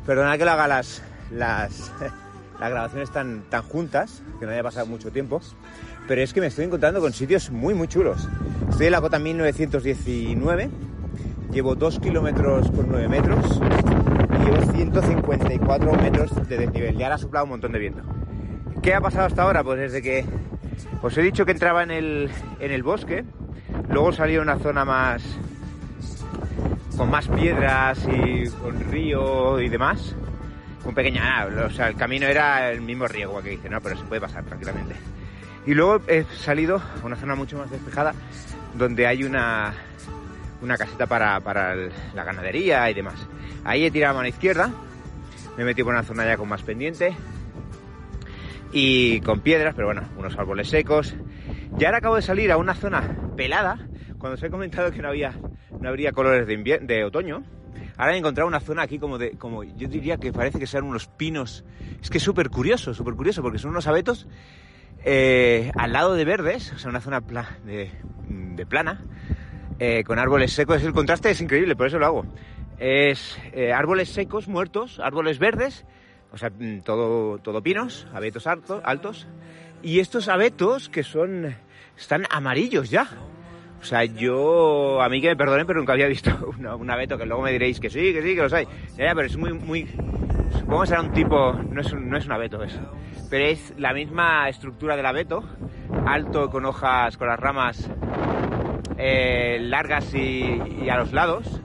Perdonad 0.06 0.38
que 0.38 0.44
lo 0.44 0.52
haga 0.52 0.68
las, 0.68 1.02
las, 1.36 1.92
grabaciones 2.58 3.10
tan, 3.10 3.42
tan 3.48 3.62
juntas, 3.62 4.22
que 4.38 4.46
no 4.46 4.52
haya 4.52 4.62
pasado 4.62 4.86
mucho 4.86 5.10
tiempo. 5.10 5.40
Pero 6.06 6.22
es 6.22 6.32
que 6.32 6.40
me 6.40 6.46
estoy 6.46 6.64
encontrando 6.64 7.00
con 7.00 7.12
sitios 7.12 7.50
muy, 7.50 7.74
muy 7.74 7.88
chulos. 7.88 8.28
Estoy 8.70 8.86
en 8.86 8.92
la 8.92 9.00
cota 9.00 9.18
1919, 9.18 10.70
llevo 11.52 11.74
2 11.74 12.00
kilómetros 12.00 12.70
con 12.70 12.88
9 12.88 13.08
metros 13.08 13.60
y 14.40 14.44
llevo 14.44 14.72
154 14.72 15.92
metros 15.94 16.48
de 16.48 16.56
desnivel. 16.56 16.96
Ya 16.96 17.06
ahora 17.06 17.16
ha 17.16 17.18
soplado 17.18 17.44
un 17.44 17.50
montón 17.50 17.72
de 17.72 17.78
viento. 17.78 18.02
¿Qué 18.82 18.94
ha 18.94 19.00
pasado 19.00 19.26
hasta 19.26 19.42
ahora? 19.42 19.62
Pues 19.62 19.78
desde 19.78 20.02
que 20.02 20.24
os 21.02 21.16
he 21.18 21.22
dicho 21.22 21.44
que 21.44 21.52
entraba 21.52 21.82
en 21.82 21.90
el, 21.90 22.30
en 22.60 22.70
el 22.72 22.82
bosque, 22.82 23.24
luego 23.90 24.12
salí 24.12 24.36
a 24.36 24.42
una 24.42 24.58
zona 24.58 24.84
más 24.84 25.22
con 26.96 27.10
más 27.10 27.28
piedras 27.28 28.06
y 28.08 28.48
con 28.50 28.80
río 28.90 29.60
y 29.60 29.68
demás. 29.68 30.16
Un 30.84 30.94
pequeña, 30.94 31.46
o 31.46 31.70
sea, 31.70 31.88
el 31.88 31.96
camino 31.96 32.26
era 32.26 32.70
el 32.70 32.80
mismo 32.80 33.06
como 33.26 33.42
que 33.42 33.50
dice, 33.50 33.68
no, 33.68 33.80
pero 33.80 33.96
se 33.96 34.04
puede 34.04 34.20
pasar 34.20 34.44
tranquilamente. 34.44 34.94
Y 35.66 35.74
luego 35.74 36.00
he 36.06 36.24
salido 36.24 36.76
a 36.76 37.04
una 37.04 37.16
zona 37.16 37.34
mucho 37.34 37.58
más 37.58 37.70
despejada, 37.70 38.14
donde 38.74 39.06
hay 39.06 39.24
una, 39.24 39.74
una 40.62 40.76
caseta 40.76 41.06
para, 41.06 41.40
para 41.40 41.74
la 41.74 42.24
ganadería 42.24 42.88
y 42.90 42.94
demás. 42.94 43.26
Ahí 43.64 43.84
he 43.84 43.90
tirado 43.90 44.14
a 44.14 44.16
mano 44.18 44.28
izquierda, 44.28 44.70
me 45.56 45.62
he 45.62 45.66
metido 45.66 45.86
por 45.86 45.94
una 45.94 46.04
zona 46.04 46.24
ya 46.24 46.36
con 46.36 46.48
más 46.48 46.62
pendiente, 46.62 47.14
y 48.72 49.20
con 49.20 49.40
piedras, 49.40 49.74
pero 49.74 49.88
bueno, 49.88 50.02
unos 50.16 50.36
árboles 50.38 50.68
secos. 50.68 51.14
Y 51.78 51.84
ahora 51.84 51.98
acabo 51.98 52.16
de 52.16 52.22
salir 52.22 52.50
a 52.52 52.56
una 52.56 52.74
zona 52.74 53.16
pelada, 53.36 53.78
cuando 54.18 54.34
os 54.34 54.42
he 54.42 54.50
comentado 54.50 54.90
que 54.90 55.00
no 55.00 55.08
había, 55.08 55.34
no 55.80 55.88
habría 55.88 56.12
colores 56.12 56.46
de, 56.46 56.78
de 56.82 57.04
otoño. 57.04 57.42
Ahora 57.98 58.14
he 58.14 58.18
encontrado 58.18 58.48
una 58.48 58.60
zona 58.60 58.82
aquí 58.82 58.98
como 58.98 59.18
de, 59.18 59.32
como 59.32 59.64
yo 59.64 59.88
diría 59.88 60.16
que 60.16 60.32
parece 60.32 60.58
que 60.58 60.66
sean 60.66 60.84
unos 60.84 61.06
pinos. 61.06 61.64
Es 62.00 62.08
que 62.08 62.18
es 62.18 62.24
súper 62.24 62.48
curioso, 62.48 62.94
súper 62.94 63.14
curioso, 63.14 63.42
porque 63.42 63.58
son 63.58 63.72
unos 63.72 63.86
abetos 63.86 64.26
eh, 65.04 65.70
al 65.76 65.92
lado 65.92 66.14
de 66.14 66.24
verdes, 66.24 66.72
o 66.72 66.78
sea, 66.78 66.88
una 66.88 67.00
zona 67.00 67.20
de, 67.64 68.66
plana, 68.66 69.02
eh, 69.78 70.04
con 70.04 70.18
árboles 70.18 70.52
secos. 70.52 70.82
El 70.82 70.94
contraste 70.94 71.30
es 71.30 71.40
increíble, 71.40 71.76
por 71.76 71.88
eso 71.88 71.98
lo 71.98 72.06
hago. 72.06 72.24
Es 72.78 73.38
eh, 73.52 73.72
árboles 73.72 74.08
secos, 74.08 74.48
muertos, 74.48 75.00
árboles 75.00 75.38
verdes 75.38 75.84
o 76.32 76.36
sea, 76.36 76.50
mm, 76.50 76.80
todo, 76.80 77.38
todo 77.38 77.62
pinos, 77.62 78.06
abetos 78.12 78.46
altos, 78.46 79.26
y 79.82 80.00
estos 80.00 80.28
abetos 80.28 80.88
que 80.88 81.02
son, 81.02 81.54
están 81.96 82.24
amarillos 82.30 82.90
ya. 82.90 83.08
O 83.80 83.84
sea, 83.84 84.04
yo, 84.04 85.00
a 85.00 85.08
mí 85.08 85.20
que 85.20 85.28
me 85.28 85.36
perdonen, 85.36 85.66
pero 85.66 85.78
nunca 85.78 85.92
había 85.92 86.08
visto 86.08 86.30
un 86.78 86.90
abeto, 86.90 87.16
que 87.16 87.26
luego 87.26 87.42
me 87.42 87.52
diréis 87.52 87.80
que 87.80 87.90
sí, 87.90 88.12
que 88.12 88.22
sí, 88.22 88.34
que 88.34 88.42
los 88.42 88.52
hay. 88.52 88.66
Ya, 88.96 89.14
pero 89.14 89.26
es 89.26 89.36
muy, 89.36 89.52
muy, 89.52 89.86
supongo 90.58 90.82
que 90.82 90.86
será 90.88 91.00
un 91.00 91.12
tipo, 91.12 91.52
no 91.52 91.80
es 91.80 91.92
un, 91.92 92.08
no 92.08 92.16
es 92.16 92.26
un 92.26 92.32
abeto 92.32 92.62
eso, 92.62 92.80
pero 93.30 93.44
es 93.44 93.74
la 93.78 93.92
misma 93.92 94.48
estructura 94.48 94.96
del 94.96 95.06
abeto, 95.06 95.44
alto 96.06 96.50
con 96.50 96.64
hojas, 96.64 97.16
con 97.16 97.28
las 97.28 97.38
ramas 97.38 97.88
eh, 98.98 99.58
largas 99.60 100.12
y, 100.14 100.88
a 100.90 100.98
los 100.98 101.12
lados. 101.12 101.60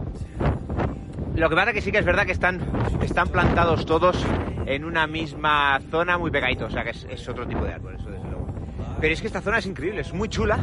Lo 1.36 1.50
que 1.50 1.55
pasa 1.55 1.74
que 1.74 1.82
sí 1.82 1.91
que 1.91 1.98
es 1.98 2.05
verdad 2.05 2.25
que 2.25 2.32
están, 2.32 2.62
están 3.01 3.27
plantados 3.29 3.88
todos 3.88 4.24
en 4.67 4.86
una 4.86 5.08
misma 5.08 5.79
zona 5.89 6.17
muy 6.17 6.29
pegadito, 6.29 6.65
o 6.65 6.70
sea 6.70 6.84
que 6.84 6.91
es, 6.91 7.27
otro 7.27 7.48
tipo 7.48 7.65
de 7.65 7.74
árbol. 7.74 7.98
Pero 9.03 9.15
es 9.15 9.19
que 9.19 9.27
esta 9.27 9.41
zona 9.41 9.57
es 9.57 9.65
increíble, 9.65 10.00
es 10.00 10.13
muy 10.13 10.29
chula, 10.29 10.57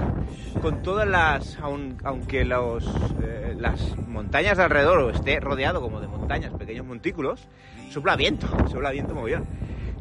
con 0.63 0.81
todas 0.83 1.07
las, 1.07 1.59
aunque 1.61 2.47
los, 2.47 2.83
eh, 3.23 3.55
las 3.59 3.99
montañas 4.09 4.57
de 4.57 4.63
alrededor 4.63 5.15
esté 5.15 5.41
rodeado 5.41 5.83
como 5.83 6.01
de 6.01 6.09
montañas, 6.09 6.51
pequeños 6.55 6.87
montículos, 6.87 7.47
sopla 7.91 8.17
viento, 8.17 8.47
sopla 8.71 8.93
viento 8.93 9.13
bien. 9.23 9.43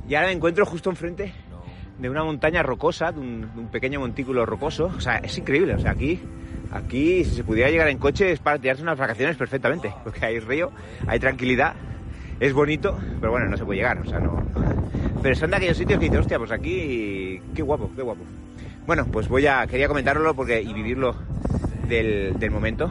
Y 0.08 0.16
ahora 0.16 0.28
me 0.28 0.36
encuentro 0.36 0.66
justo 0.66 0.90
enfrente 0.90 1.34
de 1.98 2.10
una 2.10 2.24
montaña 2.24 2.64
rocosa, 2.64 3.12
de 3.12 3.20
un, 3.20 3.42
de 3.42 3.60
un, 3.60 3.68
pequeño 3.68 4.00
montículo 4.00 4.46
rocoso, 4.46 4.86
o 4.86 5.02
sea, 5.02 5.18
es 5.18 5.38
increíble, 5.38 5.74
o 5.76 5.80
sea, 5.80 5.92
aquí, 5.92 6.22
aquí 6.72 7.26
si 7.26 7.36
se 7.36 7.44
pudiera 7.44 7.70
llegar 7.70 7.90
en 7.90 7.98
coche 7.98 8.32
es 8.32 8.40
para 8.40 8.58
tirarse 8.58 8.84
unas 8.84 8.98
vacaciones 8.98 9.36
perfectamente, 9.36 9.94
porque 10.06 10.26
hay 10.26 10.40
río, 10.40 10.72
hay 11.08 11.20
tranquilidad 11.20 11.76
es 12.40 12.54
bonito, 12.54 12.98
pero 13.20 13.32
bueno, 13.32 13.48
no 13.48 13.58
se 13.58 13.66
puede 13.66 13.80
llegar, 13.80 14.00
o 14.00 14.06
sea, 14.06 14.20
no. 14.20 14.42
Pero 15.22 15.36
son 15.36 15.52
de 15.52 15.58
aquellos 15.58 15.78
sitios 15.78 16.00
que 16.00 16.06
dices, 16.06 16.22
hostia, 16.22 16.38
pues 16.38 16.52
aquí, 16.52 17.42
qué 17.54 17.62
guapo, 17.62 17.92
qué 17.96 18.02
guapo. 18.02 18.22
Bueno, 18.86 19.06
pues 19.12 19.28
voy 19.28 19.46
a, 19.48 19.68
quería 19.68 19.88
comentarlo 19.88 20.34
porque, 20.34 20.62
y 20.62 20.74
vivirlo 20.74 21.16
del, 21.88 22.40
del 22.40 22.52
momento, 22.52 22.90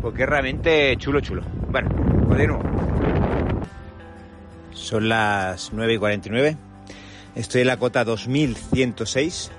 porque 0.00 0.22
es 0.22 0.28
realmente 0.28 0.96
chulo, 0.96 1.20
chulo. 1.20 1.42
Bueno, 1.70 1.90
continuo. 2.26 2.60
Son 4.72 5.08
las 5.08 5.72
9 5.72 5.94
y 5.94 5.98
49. 5.98 6.56
Estoy 7.34 7.60
en 7.60 7.66
la 7.66 7.76
cota 7.76 8.04
2106. 8.04 9.50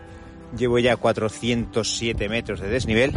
Llevo 0.58 0.80
ya 0.80 0.96
407 0.96 2.28
metros 2.28 2.60
de 2.60 2.68
desnivel 2.70 3.14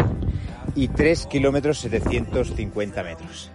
y 0.74 0.88
3 0.88 1.26
kilómetros 1.26 1.78
750 1.78 3.02
metros. 3.02 3.50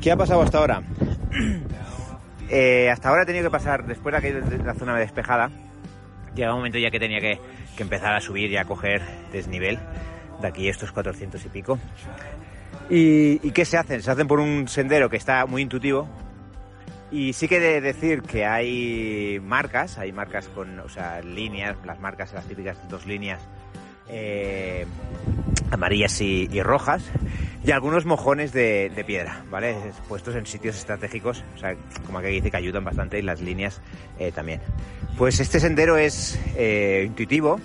¿Qué 0.00 0.10
ha 0.10 0.16
pasado 0.16 0.42
hasta 0.42 0.58
ahora? 0.58 0.82
Eh, 2.50 2.90
hasta 2.90 3.08
ahora 3.08 3.22
he 3.22 3.26
tenido 3.26 3.44
que 3.44 3.50
pasar, 3.50 3.86
después 3.86 4.20
de 4.22 4.40
de 4.40 4.64
la 4.64 4.74
zona 4.74 4.96
despejada, 4.96 5.50
llega 6.34 6.52
un 6.52 6.58
momento 6.58 6.78
ya 6.78 6.90
que 6.90 7.00
tenía 7.00 7.20
que, 7.20 7.38
empezar 7.78 8.14
a 8.14 8.20
subir 8.20 8.50
y 8.50 8.56
a 8.56 8.64
coger 8.64 9.02
desnivel 9.32 9.78
de 10.40 10.46
aquí 10.46 10.68
estos 10.68 10.92
400 10.92 11.44
y 11.44 11.48
pico. 11.48 11.78
¿Y, 12.88 13.50
qué 13.50 13.64
se 13.64 13.78
hacen? 13.78 14.02
Se 14.02 14.10
hacen 14.10 14.28
por 14.28 14.40
un 14.40 14.68
sendero 14.68 15.08
que 15.08 15.16
está 15.16 15.46
muy 15.46 15.62
intuitivo. 15.62 16.08
Y 17.10 17.32
sí 17.32 17.48
que 17.48 17.60
de 17.60 17.80
decir 17.80 18.22
que 18.22 18.44
hay 18.44 19.40
marcas, 19.40 19.98
hay 19.98 20.12
marcas 20.12 20.48
con, 20.48 20.78
o 20.80 20.88
sea, 20.88 21.20
líneas, 21.20 21.76
las 21.84 22.00
marcas, 22.00 22.32
las 22.32 22.46
típicas 22.46 22.76
dos 22.88 23.06
líneas 23.06 23.40
eh, 24.08 24.86
amarillas 25.70 26.20
y, 26.20 26.62
rojas 26.62 27.02
y 27.64 27.70
algunos 27.70 28.04
mojones 28.04 28.52
de, 28.52 29.04
piedra, 29.06 29.44
¿vale? 29.50 29.76
Puestos 30.08 30.34
en 30.36 30.46
sitios 30.46 30.76
estratégicos, 30.76 31.42
o 31.54 31.58
sea, 31.58 31.74
como 32.06 32.20
que 32.20 32.28
dice 32.28 32.50
que 32.50 32.56
ayudan 32.56 32.84
bastante 32.84 33.18
y 33.18 33.22
las 33.22 33.40
líneas 33.40 33.80
eh, 34.18 34.32
también. 34.32 34.60
Pues 35.16 35.40
este 35.40 35.60
sendero 35.60 35.96
es 35.96 36.38
eh, 36.56 37.04
intuitivo, 37.06 37.60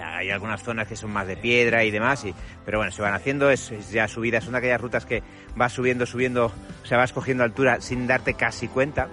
hay 0.00 0.30
algunas 0.30 0.62
zonas 0.62 0.88
que 0.88 0.96
son 0.96 1.12
más 1.12 1.26
de 1.26 1.36
piedra 1.36 1.84
y 1.84 1.90
demás, 1.90 2.24
y, 2.24 2.34
pero 2.64 2.78
bueno, 2.78 2.90
se 2.90 3.02
van 3.02 3.14
haciendo, 3.14 3.50
es, 3.50 3.70
ya 3.90 4.08
subida, 4.08 4.40
son 4.40 4.54
aquellas 4.54 4.80
rutas 4.80 5.06
que 5.06 5.22
vas 5.54 5.72
subiendo, 5.72 6.06
subiendo, 6.06 6.46
o 6.82 6.86
sea, 6.86 6.98
vas 6.98 7.12
cogiendo 7.12 7.44
altura 7.44 7.80
sin 7.80 8.06
darte 8.06 8.34
casi 8.34 8.68
cuenta 8.68 9.08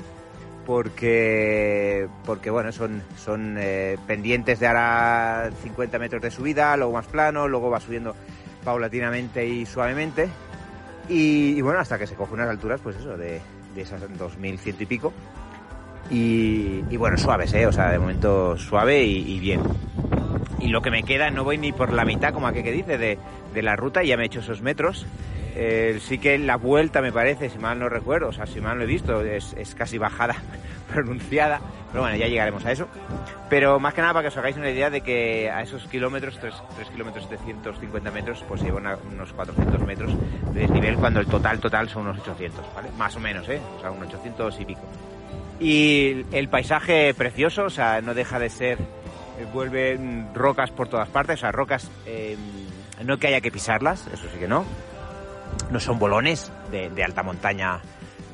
porque, 0.66 2.08
porque 2.26 2.50
bueno, 2.50 2.72
son, 2.72 3.04
son 3.18 3.56
eh, 3.60 3.98
pendientes 4.08 4.60
de 4.60 4.68
ahora 4.68 5.52
50 5.64 6.00
metros 6.00 6.22
de 6.22 6.32
subida, 6.32 6.76
luego 6.76 6.94
más 6.94 7.06
plano, 7.06 7.48
luego 7.48 7.70
va 7.70 7.80
subiendo 7.80 8.16
paulatinamente 8.64 9.46
y 9.46 9.66
suavemente. 9.66 10.30
Y, 11.08 11.62
bueno, 11.62 11.80
hasta 11.80 12.00
que 12.00 12.08
se 12.08 12.16
coge 12.16 12.34
unas 12.34 12.50
alturas, 12.50 12.82
pues 12.82 12.98
eso, 12.98 13.16
de, 13.16 13.40
de 13.76 13.82
esas 13.82 14.02
2100 14.18 14.76
y 14.80 14.86
pico. 14.86 15.14
Y, 16.10 16.98
bueno, 16.98 17.18
suaves, 17.18 17.54
¿eh? 17.54 17.68
O 17.68 17.72
sea, 17.72 17.92
de 17.92 18.00
momento 18.00 18.58
suave 18.58 19.04
y, 19.04 19.40
bien. 19.40 19.62
Y 20.60 20.70
lo 20.70 20.82
que 20.82 20.90
me 20.90 21.04
queda, 21.04 21.30
no 21.30 21.44
voy 21.44 21.58
ni 21.60 21.72
por 21.72 21.94
la 21.94 22.06
mitad, 22.06 22.34
como 22.34 22.48
aquel 22.48 22.64
que 22.64 22.72
dice, 22.72 22.98
de, 22.98 23.20
de 23.54 23.62
la 23.62 23.76
ruta, 23.76 24.04
ya 24.04 24.18
me 24.18 24.24
he 24.24 24.26
hecho 24.26 24.40
esos 24.40 24.62
metros. 24.62 25.06
Eh, 25.58 26.00
sí 26.02 26.18
que 26.18 26.38
la 26.38 26.58
vuelta 26.58 27.02
me 27.02 27.14
parece, 27.14 27.50
si 27.50 27.58
mal 27.58 27.80
no 27.80 27.88
recuerdo, 27.88 28.28
o 28.28 28.34
sea, 28.34 28.46
si 28.46 28.60
mal 28.60 28.78
no 28.78 28.84
he 28.84 28.88
visto, 28.88 29.22
es, 29.22 29.56
casi 29.76 29.98
bajada 29.98 30.36
pronunciada, 30.94 31.62
pero 31.92 32.04
bueno, 32.04 32.18
ya 32.18 32.28
llegaremos 32.28 32.66
a 32.66 32.74
eso. 32.74 32.90
Pero 33.50 33.80
más 33.80 33.94
que 33.94 34.02
nada 34.02 34.14
para 34.14 34.24
que 34.24 34.28
os 34.28 34.38
hagáis 34.38 34.58
una 34.58 34.70
idea 34.70 34.90
de 34.90 35.00
que 35.00 35.50
a 35.50 35.62
esos 35.62 35.88
kilómetros, 35.88 36.38
3, 36.40 36.54
kilómetros 36.92 37.28
750 37.30 38.12
metros, 38.12 38.44
pues 38.48 38.62
llevan 38.62 38.86
unos 39.10 39.32
400 39.32 39.82
metros 39.82 40.12
de 40.54 40.60
desnivel 40.60 40.98
cuando 40.98 41.22
el 41.22 41.28
total 41.28 41.60
total 41.60 41.88
son 41.88 42.08
unos 42.08 42.20
800, 42.20 42.66
¿vale? 42.76 42.90
Más 42.98 43.16
o 43.16 43.20
menos, 43.22 43.48
¿eh? 43.48 43.62
O 43.78 43.80
sea, 43.80 43.92
unos 43.92 44.10
800 44.10 44.60
y 44.60 44.66
pico. 44.66 44.82
Y 45.60 46.26
el 46.34 46.50
paisaje 46.50 47.14
precioso, 47.14 47.64
o 47.64 47.70
sea, 47.70 48.02
no 48.02 48.14
deja 48.14 48.40
de 48.40 48.50
ser, 48.50 48.78
eh, 48.80 49.46
vuelven 49.54 50.32
rocas 50.34 50.72
por 50.72 50.90
todas 50.90 51.08
partes, 51.08 51.36
o 51.36 51.42
sea, 51.42 51.54
rocas, 51.54 51.90
eh, 52.06 52.36
no 53.06 53.18
que 53.18 53.28
haya 53.28 53.40
que 53.40 53.52
pisarlas, 53.52 54.06
eso 54.08 54.28
sí 54.34 54.38
que 54.38 54.50
no, 54.50 54.66
no 55.72 55.80
son 55.80 56.00
bolones 56.00 56.52
de, 56.72 57.04
alta 57.04 57.24
montaña 57.24 57.80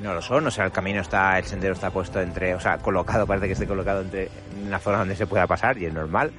no 0.02 0.14
lo 0.14 0.22
son, 0.22 0.46
o 0.46 0.50
sea, 0.50 0.64
el 0.64 0.72
camino 0.72 1.00
está, 1.00 1.38
el 1.38 1.44
sendero 1.44 1.74
está 1.74 1.90
puesto 1.90 2.20
entre, 2.20 2.54
o 2.54 2.60
sea, 2.60 2.78
colocado, 2.78 3.24
parece 3.24 3.46
que 3.46 3.52
esté 3.52 3.66
colocado 3.66 4.00
entre 4.00 4.28
una 4.66 4.80
zona 4.80 4.98
donde 4.98 5.14
se 5.14 5.28
pueda 5.28 5.46
pasar 5.46 5.78
y 5.78 5.86
es 5.86 5.94
normal, 5.94 6.32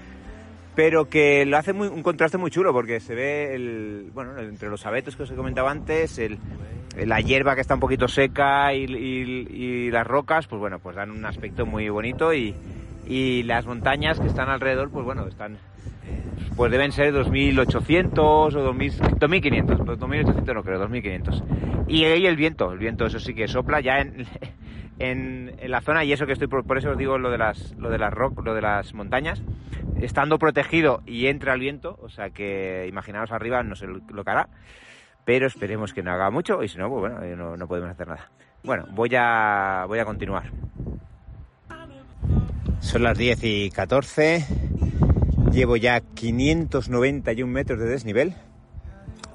pero 0.75 1.07
que 1.07 1.45
lo 1.45 1.57
hace 1.57 1.71
muy, 1.71 1.87
un 1.87 2.03
contraste 2.03 2.37
muy 2.37 2.51
chulo 2.51 2.73
porque 2.73 2.99
se 2.99 3.15
ve 3.15 3.55
el, 3.55 4.11
bueno, 4.13 4.37
entre 4.37 4.69
los 4.69 4.85
abetos 4.85 5.15
que 5.15 5.23
os 5.23 5.31
he 5.31 5.35
comentado 5.35 5.69
antes, 5.69 6.17
el, 6.19 6.39
la 6.95 7.21
hierba 7.21 7.55
que 7.55 7.61
está 7.61 7.75
un 7.75 7.79
poquito 7.79 8.07
seca 8.07 8.73
y, 8.73 8.83
y, 8.83 9.91
las 9.91 10.05
rocas, 10.05 10.47
pues 10.47 10.59
bueno, 10.59 10.79
pues 10.79 10.95
dan 10.95 11.11
un 11.11 11.25
aspecto 11.25 11.65
muy 11.65 11.89
bonito 11.89 12.33
y, 12.33 12.53
y 13.05 13.43
las 13.43 13.65
montañas 13.65 14.19
que 14.19 14.27
están 14.27 14.49
alrededor, 14.49 14.89
pues 14.91 15.05
bueno, 15.05 15.27
están 15.27 15.57
pues 16.55 16.71
deben 16.71 16.91
ser 16.91 17.13
2.800 17.13 18.19
o 18.19 18.49
2.500, 18.49 19.77
2.800 19.77 20.53
no 20.53 20.63
creo, 20.63 20.87
2.500. 20.87 21.85
Y 21.87 22.05
ahí 22.05 22.25
el 22.25 22.35
viento, 22.35 22.71
el 22.71 22.79
viento 22.79 23.05
eso 23.05 23.19
sí 23.19 23.33
que 23.33 23.47
sopla 23.47 23.81
ya 23.81 23.99
en, 23.99 24.25
en, 24.99 25.55
la 25.67 25.81
zona 25.81 26.03
y 26.03 26.13
eso 26.13 26.25
que 26.25 26.33
estoy, 26.33 26.47
por, 26.47 26.77
eso 26.77 26.91
os 26.91 26.97
digo 26.97 27.17
lo 27.17 27.31
de 27.31 27.37
las, 27.37 27.73
lo 27.77 27.89
de 27.89 27.97
las 27.97 28.13
rock, 28.13 28.43
lo 28.43 28.53
de 28.53 28.61
las 28.61 28.93
montañas, 28.93 29.41
estando 29.99 30.37
protegido 30.37 31.01
y 31.05 31.27
entra 31.27 31.53
el 31.53 31.59
viento, 31.59 31.97
o 32.01 32.09
sea 32.09 32.29
que 32.29 32.85
imaginaos 32.87 33.31
arriba 33.31 33.63
no 33.63 33.75
se 33.75 33.87
lo 33.87 34.23
que 34.23 34.31
hará, 34.31 34.49
pero 35.25 35.47
esperemos 35.47 35.93
que 35.93 36.03
no 36.03 36.11
haga 36.11 36.29
mucho 36.29 36.63
y 36.63 36.67
si 36.67 36.77
no, 36.77 36.89
pues 36.89 36.99
bueno, 37.01 37.23
eh, 37.23 37.35
no, 37.35 37.57
no 37.57 37.67
podemos 37.67 37.89
hacer 37.89 38.07
nada. 38.07 38.29
Bueno, 38.63 38.85
voy 38.91 39.09
a, 39.15 39.85
voy 39.87 39.99
a 39.99 40.05
continuar. 40.05 40.43
Son 42.79 43.01
las 43.01 43.17
10 43.17 43.39
y 43.43 43.69
14 43.71 44.45
Llevo 45.53 45.77
ya 45.77 46.01
591 46.01 47.51
metros 47.51 47.77
de 47.77 47.85
desnivel 47.85 48.33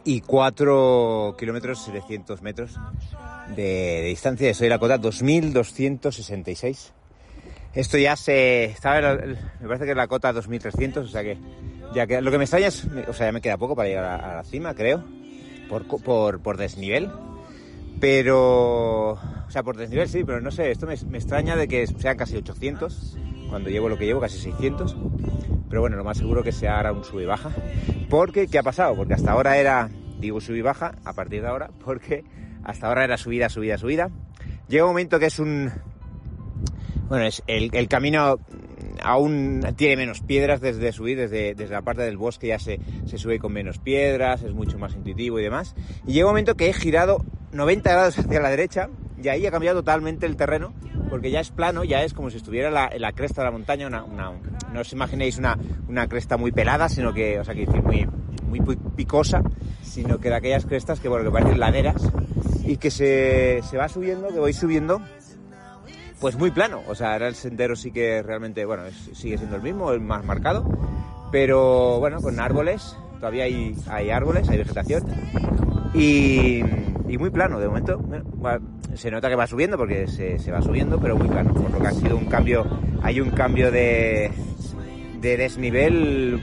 y 0.02 0.20
4 0.22 1.36
kilómetros 1.38 1.84
700 1.84 2.42
metros 2.42 2.76
de, 3.54 4.02
distancia. 4.08 4.52
Soy 4.52 4.68
la 4.68 4.80
cota 4.80 4.98
2266. 4.98 6.92
Esto 7.72 7.98
ya 7.98 8.16
se. 8.16 8.64
Estaba 8.64 9.14
me 9.60 9.68
parece 9.68 9.84
que 9.84 9.92
es 9.92 9.96
la 9.96 10.08
cota 10.08 10.32
2300, 10.32 11.06
o 11.06 11.08
sea 11.08 11.22
que. 11.22 11.38
Ya 11.94 12.08
que 12.08 12.20
lo 12.20 12.32
que 12.32 12.38
me 12.38 12.44
extraña 12.44 12.66
es. 12.66 12.84
O 13.06 13.12
sea, 13.12 13.26
ya 13.26 13.32
me 13.32 13.40
queda 13.40 13.56
poco 13.56 13.76
para 13.76 13.88
llegar 13.88 14.20
a, 14.20 14.34
la 14.34 14.42
cima, 14.42 14.74
creo. 14.74 15.04
Por, 15.68 15.86
por, 15.86 16.40
por, 16.40 16.56
desnivel. 16.56 17.12
Pero. 18.00 19.10
O 19.12 19.50
sea, 19.50 19.62
por 19.62 19.76
desnivel 19.76 20.08
sí, 20.08 20.24
pero 20.24 20.40
no 20.40 20.50
sé. 20.50 20.72
Esto 20.72 20.88
me, 20.88 20.96
me 21.08 21.18
extraña 21.18 21.54
de 21.54 21.68
que 21.68 21.86
sean 21.86 22.16
casi 22.16 22.36
800 22.36 23.16
cuando 23.50 23.70
llevo 23.70 23.88
lo 23.88 23.96
que 23.96 24.06
llevo, 24.06 24.20
casi 24.20 24.38
600. 24.38 24.96
Pero 25.68 25.80
bueno, 25.80 25.96
lo 25.96 26.04
más 26.04 26.18
seguro 26.18 26.42
que 26.42 26.52
sea 26.52 26.76
ahora 26.76 26.92
un 26.92 27.04
sub 27.04 27.20
y 27.20 27.26
baja. 27.26 27.50
Porque, 28.08 28.48
¿qué 28.48 28.58
ha 28.58 28.62
pasado? 28.62 28.94
Porque 28.96 29.14
hasta 29.14 29.32
ahora 29.32 29.56
era, 29.58 29.90
digo 30.18 30.40
sub 30.40 30.54
y 30.54 30.62
baja, 30.62 30.94
a 31.04 31.12
partir 31.12 31.42
de 31.42 31.48
ahora, 31.48 31.70
porque 31.84 32.24
hasta 32.64 32.88
ahora 32.88 33.04
era 33.04 33.16
subida, 33.16 33.48
subida, 33.48 33.78
subida. 33.78 34.10
Llega 34.68 34.84
un 34.84 34.90
momento 34.90 35.18
que 35.18 35.26
es 35.26 35.38
un... 35.38 35.70
Bueno, 37.08 37.24
es 37.24 37.42
el, 37.46 37.88
camino 37.88 38.38
aún 39.02 39.60
tiene 39.76 39.96
menos 39.96 40.20
piedras 40.20 40.60
desde 40.60 40.92
subir, 40.92 41.18
desde, 41.18 41.54
desde 41.54 41.72
la 41.72 41.82
parte 41.82 42.02
del 42.02 42.16
bosque 42.16 42.48
ya 42.48 42.58
se, 42.58 42.80
se 43.06 43.18
sube 43.18 43.38
con 43.38 43.52
menos 43.52 43.78
piedras, 43.78 44.42
es 44.42 44.52
mucho 44.52 44.78
más 44.78 44.94
intuitivo 44.94 45.38
y 45.38 45.42
demás. 45.42 45.74
Y 46.06 46.12
llega 46.12 46.26
un 46.26 46.32
momento 46.32 46.54
que 46.54 46.68
he 46.68 46.72
girado 46.72 47.24
90 47.52 47.90
grados 47.90 48.18
hacia 48.18 48.40
la 48.40 48.50
derecha 48.50 48.88
y 49.22 49.28
ahí 49.28 49.46
ha 49.46 49.50
cambiado 49.50 49.80
totalmente 49.80 50.26
el 50.26 50.36
terreno 50.36 50.72
porque 51.08 51.30
ya 51.30 51.40
es 51.40 51.50
plano, 51.50 51.84
ya 51.84 52.02
es 52.02 52.14
como 52.14 52.30
si 52.30 52.36
estuviera 52.36 52.70
la, 52.70 52.88
en 52.92 53.00
la 53.00 53.12
cresta 53.12 53.42
de 53.42 53.46
la 53.46 53.50
montaña, 53.50 53.86
una, 53.86 54.04
no 54.72 54.80
os 54.80 54.92
imaginéis 54.92 55.38
una, 55.38 55.58
una, 55.88 56.06
cresta 56.06 56.36
muy 56.36 56.52
pelada, 56.52 56.88
sino 56.88 57.12
que, 57.12 57.40
o 57.40 57.44
sea, 57.44 57.54
que 57.54 57.66
decir, 57.66 57.82
muy, 57.82 58.06
muy 58.46 58.76
picosa, 58.96 59.42
sino 59.82 60.18
que 60.18 60.28
de 60.28 60.36
aquellas 60.36 60.66
crestas 60.66 61.00
que, 61.00 61.08
bueno, 61.08 61.24
que 61.24 61.30
parecen 61.30 61.58
laderas 61.58 62.10
y 62.64 62.76
que 62.76 62.90
se, 62.90 63.62
se 63.62 63.76
va 63.76 63.88
subiendo, 63.88 64.28
que 64.28 64.38
voy 64.38 64.52
subiendo, 64.52 65.00
pues 66.20 66.36
muy 66.36 66.50
plano. 66.50 66.82
O 66.88 66.94
sea, 66.94 67.12
ahora 67.12 67.28
el 67.28 67.34
sendero 67.34 67.76
sí 67.76 67.90
que 67.90 68.22
realmente, 68.22 68.64
bueno, 68.64 68.84
sigue 69.12 69.38
siendo 69.38 69.56
el 69.56 69.62
mismo, 69.62 69.92
el 69.92 70.00
más 70.00 70.24
marcado, 70.24 70.64
pero 71.30 71.98
bueno, 71.98 72.20
con 72.20 72.40
árboles, 72.40 72.96
todavía 73.18 73.44
hay, 73.44 73.76
hay 73.88 74.10
árboles, 74.10 74.48
hay 74.48 74.58
vegetación 74.58 75.04
y, 75.94 76.62
muy 77.18 77.30
plano 77.30 77.58
de 77.58 77.68
momento. 77.68 78.00
se 78.94 79.10
nota 79.10 79.28
que 79.28 79.34
va 79.34 79.46
subiendo 79.46 79.76
porque 79.76 80.06
se, 80.06 80.38
se, 80.38 80.52
va 80.52 80.62
subiendo, 80.62 81.00
pero 81.00 81.16
muy 81.16 81.28
plano, 81.28 81.52
por 81.52 81.70
lo 81.70 81.80
que 81.80 81.86
ha 81.86 81.92
sido 81.92 82.16
un 82.16 82.26
cambio, 82.26 82.66
hay 83.02 83.20
un 83.20 83.30
cambio 83.30 83.70
de, 83.70 84.30
de 85.20 85.36
desnivel 85.36 86.40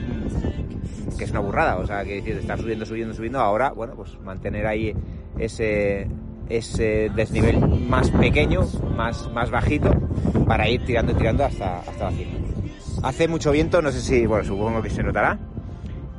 que 1.16 1.24
es 1.24 1.30
una 1.30 1.40
burrada, 1.40 1.78
o 1.78 1.86
sea, 1.86 2.04
que 2.04 2.16
decir, 2.16 2.36
estar 2.36 2.60
subiendo, 2.60 2.84
subiendo, 2.84 3.14
subiendo, 3.14 3.40
ahora, 3.40 3.70
bueno, 3.70 3.94
pues 3.94 4.20
mantener 4.20 4.66
ahí 4.66 4.94
ese, 5.38 6.08
ese 6.48 7.10
desnivel 7.14 7.58
más 7.88 8.10
pequeño, 8.10 8.62
más, 8.96 9.30
más 9.32 9.50
bajito, 9.50 9.90
para 10.46 10.68
ir 10.68 10.84
tirando 10.84 11.12
y 11.12 11.14
tirando 11.16 11.44
hasta, 11.44 11.80
hasta 11.80 12.10
la 12.10 12.10
cima. 12.12 12.32
Hace 13.02 13.28
mucho 13.28 13.52
viento, 13.52 13.82
no 13.82 13.92
sé 13.92 14.00
si, 14.00 14.26
bueno, 14.26 14.44
supongo 14.44 14.82
que 14.82 14.90
se 14.90 15.02
notará, 15.02 15.38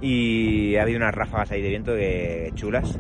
y 0.01 0.75
ha 0.75 0.83
habido 0.83 0.97
unas 0.97 1.13
ráfagas 1.13 1.51
ahí 1.51 1.61
de 1.61 1.69
viento 1.69 1.95
que 1.95 2.51
chulas. 2.55 2.97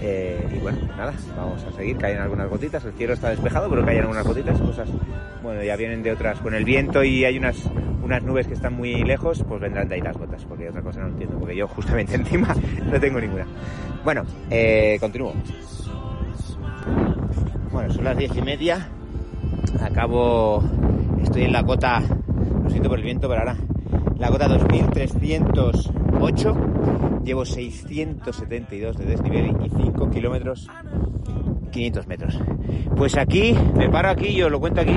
Eh, 0.00 0.38
y 0.54 0.58
bueno, 0.58 0.78
nada, 0.96 1.12
vamos 1.36 1.64
a 1.64 1.72
seguir. 1.72 1.96
Caen 1.96 2.18
algunas 2.18 2.48
gotitas, 2.48 2.84
el 2.84 2.92
cielo 2.92 3.14
está 3.14 3.30
despejado, 3.30 3.68
pero 3.68 3.84
caen 3.84 4.00
algunas 4.00 4.26
gotitas, 4.26 4.60
cosas. 4.60 4.88
Bueno, 5.42 5.62
ya 5.62 5.76
vienen 5.76 6.02
de 6.02 6.12
otras. 6.12 6.38
Con 6.40 6.54
el 6.54 6.64
viento 6.64 7.02
y 7.02 7.24
hay 7.24 7.38
unas, 7.38 7.56
unas 8.02 8.22
nubes 8.22 8.46
que 8.46 8.54
están 8.54 8.74
muy 8.74 9.02
lejos, 9.02 9.42
pues 9.48 9.60
vendrán 9.60 9.88
de 9.88 9.96
ahí 9.96 10.00
las 10.00 10.16
gotas, 10.16 10.44
porque 10.44 10.68
otra 10.68 10.82
cosa 10.82 11.00
no 11.00 11.08
entiendo, 11.08 11.38
porque 11.38 11.56
yo 11.56 11.66
justamente 11.66 12.14
encima 12.16 12.54
no 12.84 13.00
tengo 13.00 13.20
ninguna. 13.20 13.46
Bueno, 14.04 14.24
eh, 14.50 14.98
continúo. 15.00 15.34
Bueno, 17.72 17.92
son 17.92 18.04
las 18.04 18.16
diez 18.16 18.36
y 18.36 18.42
media. 18.42 18.88
Acabo. 19.82 20.62
Estoy 21.22 21.44
en 21.44 21.52
la 21.52 21.62
cota. 21.62 22.02
Lo 22.62 22.70
siento 22.70 22.88
por 22.88 22.98
el 22.98 23.04
viento, 23.04 23.28
pero 23.28 23.40
ahora. 23.40 23.56
La 24.18 24.30
cota 24.30 24.48
2308 24.48 26.56
llevo 27.24 27.44
672 27.44 28.98
de 28.98 29.04
desnivel 29.04 29.54
y 29.64 29.70
5 29.70 30.10
kilómetros 30.10 30.68
500 31.70 32.06
metros. 32.06 32.38
Pues 32.96 33.16
aquí, 33.16 33.54
me 33.76 33.88
paro 33.88 34.10
aquí, 34.10 34.34
yo 34.34 34.50
lo 34.50 34.60
cuento 34.60 34.80
aquí, 34.80 34.96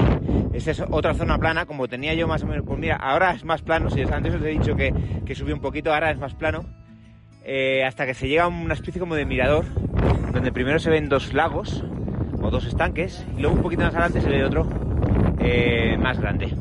esta 0.53 0.71
es 0.71 0.83
otra 0.89 1.13
zona 1.13 1.37
plana, 1.37 1.65
como 1.65 1.87
tenía 1.87 2.13
yo 2.13 2.27
más 2.27 2.43
o 2.43 2.47
menos, 2.47 2.65
pues 2.65 2.79
mira, 2.79 2.95
ahora 2.95 3.31
es 3.31 3.45
más 3.45 3.61
plano, 3.61 3.89
si 3.89 4.01
antes 4.01 4.33
os 4.33 4.41
he 4.41 4.47
dicho 4.47 4.75
que, 4.75 4.93
que 5.25 5.35
subí 5.35 5.51
un 5.51 5.61
poquito, 5.61 5.93
ahora 5.93 6.11
es 6.11 6.17
más 6.17 6.33
plano, 6.33 6.65
eh, 7.43 7.83
hasta 7.85 8.05
que 8.05 8.13
se 8.13 8.27
llega 8.27 8.43
a 8.43 8.47
una 8.47 8.73
especie 8.73 8.99
como 8.99 9.15
de 9.15 9.25
mirador, 9.25 9.65
donde 10.31 10.51
primero 10.51 10.79
se 10.79 10.89
ven 10.89 11.09
dos 11.09 11.33
lagos, 11.33 11.83
o 12.41 12.49
dos 12.49 12.65
estanques, 12.65 13.25
y 13.37 13.41
luego 13.41 13.57
un 13.57 13.61
poquito 13.61 13.83
más 13.83 13.93
adelante 13.93 14.21
se 14.21 14.29
ve 14.29 14.43
otro 14.43 14.67
eh, 15.39 15.97
más 15.97 16.19
grande. 16.19 16.53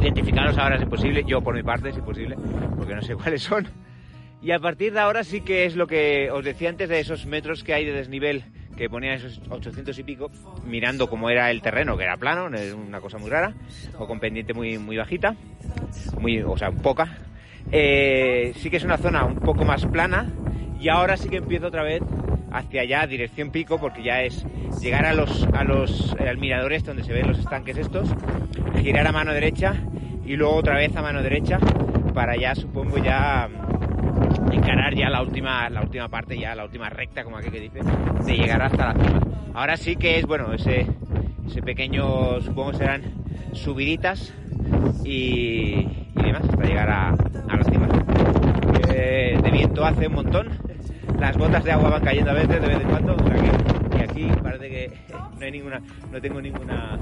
Identificarlos 0.00 0.56
ahora 0.58 0.76
es 0.76 0.82
imposible, 0.82 1.24
yo 1.26 1.42
por 1.42 1.54
mi 1.54 1.62
parte 1.62 1.88
es 1.88 1.96
imposible, 1.96 2.36
porque 2.76 2.94
no 2.94 3.02
sé 3.02 3.14
cuáles 3.16 3.42
son. 3.42 3.66
Y 4.42 4.52
a 4.52 4.58
partir 4.58 4.92
de 4.92 5.00
ahora 5.00 5.24
sí 5.24 5.40
que 5.40 5.64
es 5.64 5.74
lo 5.74 5.86
que 5.86 6.30
os 6.30 6.44
decía 6.44 6.68
antes 6.68 6.88
de 6.88 7.00
esos 7.00 7.24
metros 7.26 7.64
que 7.64 7.72
hay 7.72 7.86
de 7.86 7.92
desnivel 7.92 8.44
que 8.76 8.90
ponía 8.90 9.14
esos 9.14 9.40
800 9.48 9.98
y 9.98 10.02
pico, 10.02 10.30
mirando 10.66 11.08
cómo 11.08 11.30
era 11.30 11.50
el 11.50 11.62
terreno, 11.62 11.96
que 11.96 12.04
era 12.04 12.16
plano, 12.16 12.46
una 12.76 13.00
cosa 13.00 13.18
muy 13.18 13.30
rara, 13.30 13.54
o 13.98 14.06
con 14.06 14.18
pendiente 14.20 14.52
muy, 14.52 14.78
muy 14.78 14.96
bajita, 14.96 15.36
muy, 16.20 16.42
o 16.42 16.56
sea, 16.56 16.70
poca. 16.72 17.18
Eh, 17.72 18.52
sí 18.56 18.70
que 18.70 18.76
es 18.76 18.84
una 18.84 18.98
zona 18.98 19.24
un 19.24 19.36
poco 19.36 19.64
más 19.64 19.86
plana 19.86 20.30
y 20.80 20.88
ahora 20.88 21.16
sí 21.16 21.28
que 21.28 21.38
empiezo 21.38 21.68
otra 21.68 21.82
vez 21.82 22.02
hacia 22.54 22.82
allá, 22.82 23.06
dirección 23.06 23.50
pico, 23.50 23.78
porque 23.78 24.02
ya 24.02 24.22
es 24.22 24.46
llegar 24.80 25.04
a 25.04 25.12
los, 25.12 25.46
a 25.52 25.64
los 25.64 26.14
al 26.14 26.38
miradores 26.38 26.84
donde 26.84 27.02
se 27.02 27.12
ven 27.12 27.26
los 27.26 27.38
estanques 27.38 27.76
estos, 27.76 28.08
girar 28.80 29.06
a 29.06 29.12
mano 29.12 29.32
derecha 29.34 29.74
y 30.24 30.36
luego 30.36 30.54
otra 30.54 30.76
vez 30.76 30.94
a 30.96 31.02
mano 31.02 31.22
derecha 31.22 31.58
para 32.14 32.36
ya, 32.36 32.54
supongo, 32.54 32.98
ya 32.98 33.48
encarar 34.52 34.94
ya 34.94 35.10
la 35.10 35.20
última, 35.20 35.68
la 35.68 35.82
última 35.82 36.08
parte, 36.08 36.38
ya 36.38 36.54
la 36.54 36.64
última 36.64 36.88
recta, 36.88 37.24
como 37.24 37.36
aquí 37.36 37.50
que 37.50 37.60
dice, 37.60 37.80
de 38.24 38.36
llegar 38.36 38.62
hasta 38.62 38.92
la 38.92 39.04
cima. 39.04 39.20
Ahora 39.52 39.76
sí 39.76 39.96
que 39.96 40.18
es, 40.18 40.26
bueno, 40.26 40.52
ese, 40.52 40.86
ese 41.46 41.60
pequeño, 41.60 42.40
supongo 42.40 42.72
serán 42.72 43.02
subiditas 43.52 44.32
y, 45.04 45.88
y 46.16 46.22
demás, 46.22 46.42
hasta 46.48 46.64
llegar 46.64 46.88
a, 46.88 47.08
a 47.08 47.56
la 47.56 47.64
cima. 47.64 47.88
Eh, 48.94 49.38
de 49.42 49.50
viento 49.50 49.84
hace 49.84 50.06
un 50.06 50.14
montón, 50.14 50.48
las 51.24 51.38
botas 51.38 51.64
de 51.64 51.72
agua 51.72 51.88
van 51.88 52.04
cayendo 52.04 52.30
a 52.32 52.34
veces, 52.34 52.60
de 52.60 52.68
vez 52.68 52.80
en 52.82 52.88
cuando, 52.88 53.16
y 53.96 54.02
aquí 54.02 54.28
parece 54.42 54.68
que 54.68 54.92
no 55.38 55.44
hay 55.44 55.50
ninguna, 55.52 55.80
no 56.12 56.20
tengo 56.20 56.38
ninguna 56.38 56.98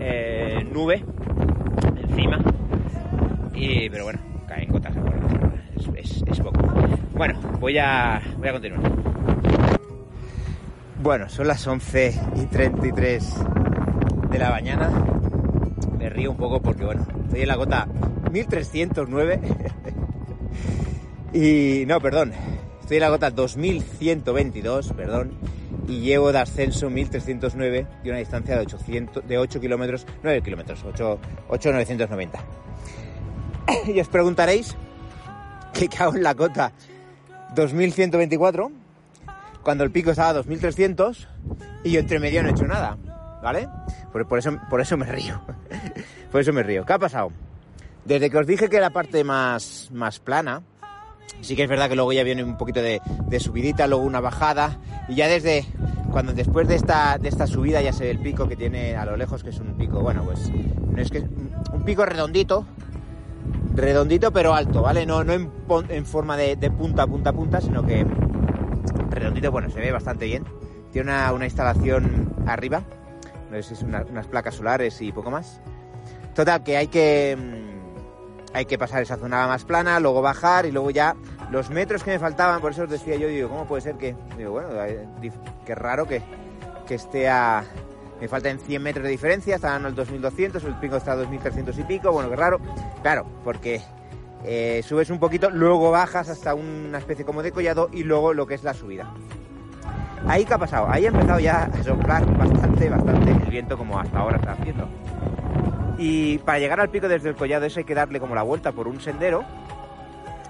eh, 0.00 0.66
nube 0.72 1.04
encima, 1.96 2.42
y, 3.54 3.88
pero 3.90 4.04
bueno, 4.06 4.18
caen 4.48 4.72
gotas 4.72 4.96
agua 4.96 5.14
es, 5.96 6.40
poco. 6.40 6.60
Bueno, 7.12 7.38
voy 7.60 7.78
a, 7.78 8.20
voy 8.38 8.48
a 8.48 8.52
continuar. 8.52 8.80
Bueno, 11.00 11.28
son 11.28 11.46
las 11.46 11.64
11 11.64 12.20
y 12.34 12.46
33 12.46 13.36
de 14.32 14.38
la 14.40 14.50
mañana. 14.50 14.90
Me 15.96 16.10
río 16.10 16.32
un 16.32 16.36
poco 16.36 16.60
porque, 16.60 16.84
bueno, 16.84 17.06
estoy 17.26 17.42
en 17.42 17.48
la 17.48 17.54
gota 17.54 17.86
1309. 18.32 19.40
y 21.32 21.84
no, 21.86 22.00
perdón, 22.00 22.32
estoy 22.84 22.98
en 22.98 23.00
la 23.00 23.08
gota 23.08 23.30
2122, 23.30 24.92
perdón. 24.92 25.32
y 25.88 26.00
llevo 26.00 26.32
de 26.32 26.38
ascenso 26.40 26.90
1309 26.90 27.86
y 28.04 28.10
una 28.10 28.18
distancia 28.18 28.56
de, 28.56 28.60
800, 28.60 29.26
de 29.26 29.38
8 29.38 29.58
kilómetros, 29.58 30.06
9 30.22 30.42
kilómetros, 30.42 30.84
8, 30.84 31.18
8,990. 31.48 32.38
y 33.86 33.98
os 33.98 34.08
preguntaréis, 34.08 34.76
¿qué 35.72 35.88
cago 35.88 36.14
en 36.14 36.24
la 36.24 36.34
cota? 36.34 36.72
2124, 37.54 38.70
cuando 39.62 39.84
el 39.84 39.90
pico 39.90 40.10
estaba 40.10 40.28
a 40.28 40.34
2300 40.34 41.26
y 41.84 41.92
yo 41.92 42.00
entre 42.00 42.20
medio 42.20 42.42
no 42.42 42.50
he 42.50 42.52
hecho 42.52 42.66
nada, 42.66 42.98
¿vale? 43.42 43.66
Por, 44.12 44.28
por, 44.28 44.38
eso, 44.38 44.58
por 44.68 44.82
eso 44.82 44.98
me 44.98 45.06
río. 45.06 45.40
por 46.30 46.42
eso 46.42 46.52
me 46.52 46.62
río. 46.62 46.84
¿Qué 46.84 46.92
ha 46.92 46.98
pasado? 46.98 47.32
Desde 48.04 48.28
que 48.28 48.36
os 48.36 48.46
dije 48.46 48.68
que 48.68 48.78
la 48.78 48.90
parte 48.90 49.24
más, 49.24 49.88
más 49.90 50.18
plana, 50.18 50.62
sí 51.40 51.56
que 51.56 51.64
es 51.64 51.68
verdad 51.68 51.88
que 51.88 51.96
luego 51.96 52.12
ya 52.12 52.22
viene 52.22 52.42
un 52.42 52.56
poquito 52.56 52.80
de, 52.80 53.00
subidita, 53.38 53.86
luego 53.86 54.04
una 54.04 54.20
bajada, 54.20 54.78
y 55.08 55.14
ya 55.14 55.28
desde 55.28 55.64
cuando 56.10 56.32
después 56.32 56.68
de 56.68 56.76
esta, 56.76 57.18
de 57.18 57.28
esta 57.28 57.46
subida 57.46 57.82
ya 57.82 57.92
se 57.92 58.04
ve 58.04 58.10
el 58.10 58.20
pico 58.20 58.48
que 58.48 58.56
tiene 58.56 58.96
a 58.96 59.04
lo 59.04 59.16
lejos, 59.16 59.42
que 59.42 59.50
es 59.50 59.58
un 59.58 59.74
pico, 59.74 60.00
bueno, 60.00 60.22
pues 60.24 60.50
no 60.50 61.00
es 61.00 61.10
que 61.10 61.20
un 61.20 61.82
pico 61.84 62.06
redondito, 62.06 62.64
redondito 63.74 64.32
pero 64.32 64.54
alto, 64.54 64.82
¿vale? 64.82 65.04
No, 65.04 65.24
no 65.24 65.32
en, 65.32 65.50
en 65.88 66.06
forma 66.06 66.36
de, 66.36 66.56
punta, 66.70 67.06
punta, 67.06 67.32
punta, 67.32 67.60
sino 67.60 67.84
que 67.84 68.06
redondito, 69.10 69.50
bueno, 69.50 69.70
se 69.70 69.80
ve 69.80 69.92
bastante 69.92 70.26
bien. 70.26 70.44
Tiene 70.92 71.10
una, 71.10 71.32
una 71.32 71.44
instalación 71.44 72.32
arriba, 72.46 72.84
no 73.50 73.56
sé 73.56 73.62
si 73.62 73.74
es 73.74 73.82
una, 73.82 74.04
unas 74.08 74.28
placas 74.28 74.54
solares 74.54 75.02
y 75.02 75.10
poco 75.12 75.30
más. 75.30 75.60
Total, 76.34 76.62
que 76.62 76.76
hay 76.76 76.86
que 76.86 77.36
hay 78.54 78.66
que 78.66 78.78
pasar 78.78 79.02
esa 79.02 79.16
zona 79.16 79.46
más 79.48 79.64
plana, 79.64 79.98
luego 80.00 80.22
bajar 80.22 80.64
y 80.64 80.70
luego 80.70 80.90
ya 80.90 81.16
los 81.50 81.70
metros 81.70 82.04
que 82.04 82.12
me 82.12 82.18
faltaban, 82.18 82.60
por 82.60 82.72
eso 82.72 82.84
os 82.84 82.90
decía 82.90 83.16
yo, 83.16 83.26
digo, 83.26 83.48
¿cómo 83.48 83.66
puede 83.66 83.82
ser 83.82 83.96
que, 83.96 84.16
digo, 84.38 84.52
bueno, 84.52 84.68
qué 85.66 85.74
raro 85.74 86.06
que, 86.06 86.22
que 86.86 86.94
esté 86.94 87.28
a, 87.28 87.64
me 88.20 88.28
faltan 88.28 88.60
100 88.60 88.82
metros 88.82 89.04
de 89.04 89.10
diferencia, 89.10 89.56
estaban 89.56 89.84
al 89.84 89.94
2200, 89.94 90.62
el 90.64 90.76
pico 90.76 90.96
está 90.96 91.12
a 91.12 91.16
2300 91.16 91.76
y 91.78 91.82
pico, 91.82 92.12
bueno, 92.12 92.30
qué 92.30 92.36
raro, 92.36 92.60
claro, 93.02 93.26
porque 93.42 93.82
eh, 94.44 94.82
subes 94.86 95.10
un 95.10 95.18
poquito, 95.18 95.50
luego 95.50 95.90
bajas 95.90 96.28
hasta 96.28 96.54
una 96.54 96.98
especie 96.98 97.24
como 97.24 97.42
de 97.42 97.50
collado 97.50 97.88
y 97.92 98.04
luego 98.04 98.34
lo 98.34 98.46
que 98.46 98.54
es 98.54 98.62
la 98.62 98.72
subida. 98.72 99.12
Ahí 100.28 100.44
qué 100.44 100.54
ha 100.54 100.58
pasado, 100.58 100.86
ahí 100.88 101.04
ha 101.04 101.08
empezado 101.08 101.40
ya 101.40 101.64
a 101.64 101.82
soplar 101.82 102.24
bastante, 102.38 102.88
bastante 102.88 103.30
el 103.32 103.50
viento 103.50 103.76
como 103.76 103.98
hasta 103.98 104.18
ahora 104.18 104.36
está 104.36 104.52
haciendo. 104.52 104.88
Y 105.98 106.38
para 106.38 106.58
llegar 106.58 106.80
al 106.80 106.90
pico 106.90 107.08
desde 107.08 107.28
el 107.28 107.36
collado 107.36 107.66
eso 107.66 107.78
hay 107.78 107.84
que 107.84 107.94
darle 107.94 108.20
como 108.20 108.34
la 108.34 108.42
vuelta 108.42 108.72
por 108.72 108.88
un 108.88 109.00
sendero 109.00 109.44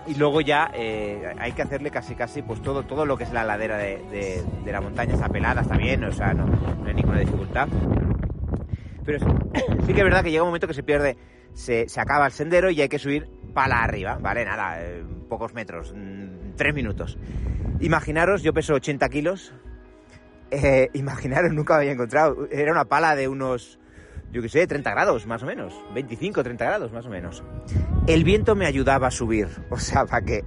y 0.07 0.15
luego 0.15 0.41
ya 0.41 0.71
eh, 0.75 1.35
hay 1.39 1.53
que 1.53 1.63
hacerle 1.63 1.91
casi 1.91 2.15
casi 2.15 2.43
pues 2.43 2.61
todo, 2.63 2.83
todo 2.83 3.07
lo 3.07 3.17
que 3.17 3.25
es 3.25 3.33
la 3.33 3.45
ladera 3.45 3.79
de, 3.79 4.45
de, 4.65 4.73
la 4.73 4.81
montaña, 4.81 5.15
está 5.15 5.29
pelada, 5.29 5.63
está 5.63 5.77
bien, 5.77 6.05
o 6.05 6.13
sea, 6.13 6.35
no, 6.35 6.47
no 6.47 6.87
hay 6.87 6.95
ninguna 6.95 7.21
dificultad. 7.21 7.69
Pero 9.05 9.19
sí, 9.87 9.93
que 9.93 10.01
es 10.01 10.05
verdad 10.05 10.23
que 10.23 10.31
llega 10.31 10.43
un 10.43 10.49
momento 10.49 10.67
que 10.67 10.75
se 10.75 10.83
pierde, 10.83 11.17
se, 11.55 11.89
se 11.89 12.01
acaba 12.01 12.27
el 12.27 12.33
sendero 12.33 12.71
y 12.71 12.81
hay 12.81 12.89
que 12.89 12.99
subir 12.99 13.29
para 13.55 13.83
arriba, 13.83 14.19
¿vale? 14.21 14.45
Nada, 14.45 14.83
eh, 14.83 15.05
pocos 15.29 15.55
metros, 15.55 15.95
mm, 15.97 16.55
tres 16.57 16.75
minutos. 16.75 17.19
Imaginaros, 17.81 18.43
yo 18.43 18.53
peso 18.53 18.75
80 18.75 19.09
kilos, 19.09 19.55
eh, 20.51 20.91
imaginaros, 20.95 21.53
nunca 21.53 21.77
había 21.77 21.93
encontrado, 21.93 22.47
era 22.51 22.73
una 22.73 22.85
pala 22.85 23.17
de 23.17 23.29
unos 23.29 23.79
yo 24.35 24.43
qué 24.43 24.49
sé, 24.49 24.67
30 24.67 24.91
grados 24.91 25.27
más 25.27 25.45
o 25.45 25.47
menos, 25.47 25.73
25, 25.95 26.43
30 26.43 26.65
grados 26.65 26.93
más 26.93 27.07
o 27.07 27.09
menos. 27.09 27.45
El 28.09 28.25
viento 28.25 28.57
me 28.57 28.67
ayudaba 28.67 29.07
a 29.07 29.11
subir, 29.13 29.47
o 29.71 29.79
sea, 29.79 30.07
para 30.07 30.25
que, 30.25 30.43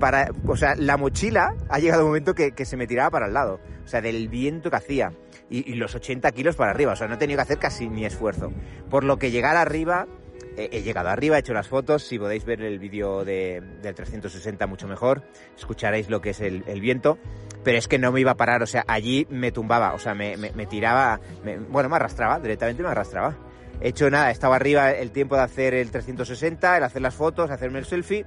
para, 0.00 0.30
o 0.46 0.56
sea, 0.56 0.74
la 0.74 0.96
mochila 0.96 1.54
ha 1.68 1.78
llegado 1.78 2.04
un 2.04 2.08
momento 2.08 2.34
que, 2.34 2.52
que 2.52 2.64
se 2.64 2.78
me 2.78 2.86
tiraba 2.86 3.10
para 3.10 3.26
el 3.26 3.34
lado, 3.34 3.60
o 3.84 3.86
sea, 3.86 4.00
del 4.00 4.28
viento 4.28 4.70
que 4.70 4.76
hacía, 4.76 5.12
y, 5.50 5.70
y, 5.70 5.74
los 5.74 5.94
80 5.94 6.32
kilos 6.32 6.56
para 6.56 6.70
arriba, 6.70 6.94
o 6.94 6.96
sea, 6.96 7.08
no 7.08 7.14
he 7.14 7.18
tenido 7.18 7.36
que 7.36 7.42
hacer 7.42 7.58
casi 7.58 7.88
ni 7.90 8.06
esfuerzo. 8.06 8.52
Por 8.88 9.04
lo 9.04 9.18
que 9.18 9.30
llegar 9.30 9.56
arriba, 9.56 10.08
he 10.56 10.82
llegado 10.82 11.08
arriba, 11.10 11.36
he 11.36 11.40
hecho 11.40 11.52
las 11.52 11.68
fotos, 11.68 12.02
si 12.02 12.18
podéis 12.18 12.44
ver 12.44 12.62
el 12.62 12.78
vídeo 12.78 13.24
de, 13.24 13.62
del 13.82 13.94
360 13.94 14.66
mucho 14.66 14.88
mejor, 14.88 15.22
escucharéis 15.56 16.08
lo 16.08 16.20
que 16.20 16.30
es 16.30 16.40
el, 16.40 16.62
viento 16.80 17.18
pero 17.62 17.78
es 17.78 17.88
que 17.88 17.98
no 17.98 18.12
me 18.12 18.20
iba 18.20 18.30
a 18.30 18.36
parar, 18.36 18.62
o 18.62 18.66
sea, 18.66 18.84
allí 18.86 19.26
me 19.28 19.50
tumbaba, 19.50 19.92
o 19.92 19.98
sea, 19.98 20.14
me, 20.14 20.36
me, 20.36 20.66
tiraba, 20.66 21.20
bueno, 21.68 21.88
me 21.88 21.96
arrastraba, 21.96 22.38
directamente 22.38 22.80
me 22.80 22.90
arrastraba. 22.90 23.36
He 23.80 23.88
hecho 23.88 24.08
nada, 24.08 24.30
estaba 24.30 24.54
arriba 24.54 24.92
el 24.92 25.10
tiempo 25.10 25.34
de 25.34 25.42
hacer 25.42 25.74
el 25.74 25.90
360, 25.90 26.76
el 26.76 26.84
hacer 26.84 27.02
las 27.02 27.14
fotos, 27.14 27.50
hacerme 27.50 27.80
el 27.80 27.84
selfie 27.84 28.24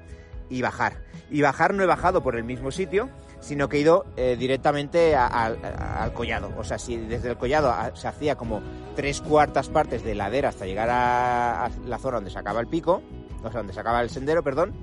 y 0.49 0.61
bajar. 0.61 0.97
Y 1.31 1.41
bajar 1.41 1.73
no 1.73 1.83
he 1.83 1.85
bajado 1.85 2.21
por 2.21 2.35
el 2.35 2.43
mismo 2.43 2.69
sitio, 2.69 3.09
sino 3.39 3.69
que 3.69 3.77
he 3.77 3.79
ido 3.81 4.05
eh, 4.17 4.35
directamente 4.37 5.15
al 5.15 6.13
collado. 6.13 6.51
O 6.57 6.63
sea, 6.63 6.77
si 6.77 6.97
desde 6.97 7.29
el 7.29 7.37
collado 7.37 7.73
se 7.95 8.07
hacía 8.07 8.35
como 8.35 8.61
tres 8.95 9.21
cuartas 9.21 9.69
partes 9.69 10.03
de 10.03 10.15
ladera 10.15 10.49
hasta 10.49 10.65
llegar 10.65 10.89
a, 10.91 11.69
la 11.85 11.97
zona 11.97 12.17
donde 12.17 12.31
se 12.31 12.39
acaba 12.39 12.59
el 12.59 12.67
pico, 12.67 13.01
o 13.43 13.49
sea, 13.49 13.59
donde 13.59 13.73
se 13.73 13.79
acaba 13.79 14.01
el 14.01 14.09
sendero, 14.09 14.43
perdón, 14.43 14.73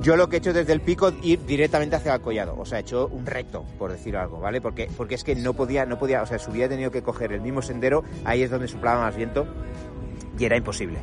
yo 0.00 0.16
lo 0.16 0.28
que 0.28 0.36
he 0.36 0.38
hecho 0.38 0.52
desde 0.52 0.72
el 0.72 0.80
pico 0.80 1.12
ir 1.22 1.44
directamente 1.46 1.96
hacia 1.96 2.14
el 2.14 2.20
collado, 2.20 2.56
o 2.58 2.64
sea, 2.66 2.78
he 2.78 2.80
hecho 2.82 3.08
un 3.08 3.26
recto, 3.26 3.64
por 3.78 3.90
decir 3.90 4.16
algo, 4.16 4.38
¿vale? 4.38 4.60
Porque, 4.60 4.90
porque 4.96 5.14
es 5.14 5.24
que 5.24 5.34
no 5.34 5.54
podía, 5.54 5.86
no 5.86 5.98
podía, 5.98 6.22
o 6.22 6.26
sea, 6.26 6.38
si 6.38 6.50
hubiera 6.50 6.68
tenido 6.68 6.90
que 6.90 7.02
coger 7.02 7.32
el 7.32 7.40
mismo 7.40 7.62
sendero, 7.62 8.04
ahí 8.24 8.42
es 8.42 8.50
donde 8.50 8.68
soplaba 8.68 9.02
más 9.02 9.16
viento 9.16 9.46
y 10.38 10.44
era 10.44 10.56
imposible. 10.56 10.98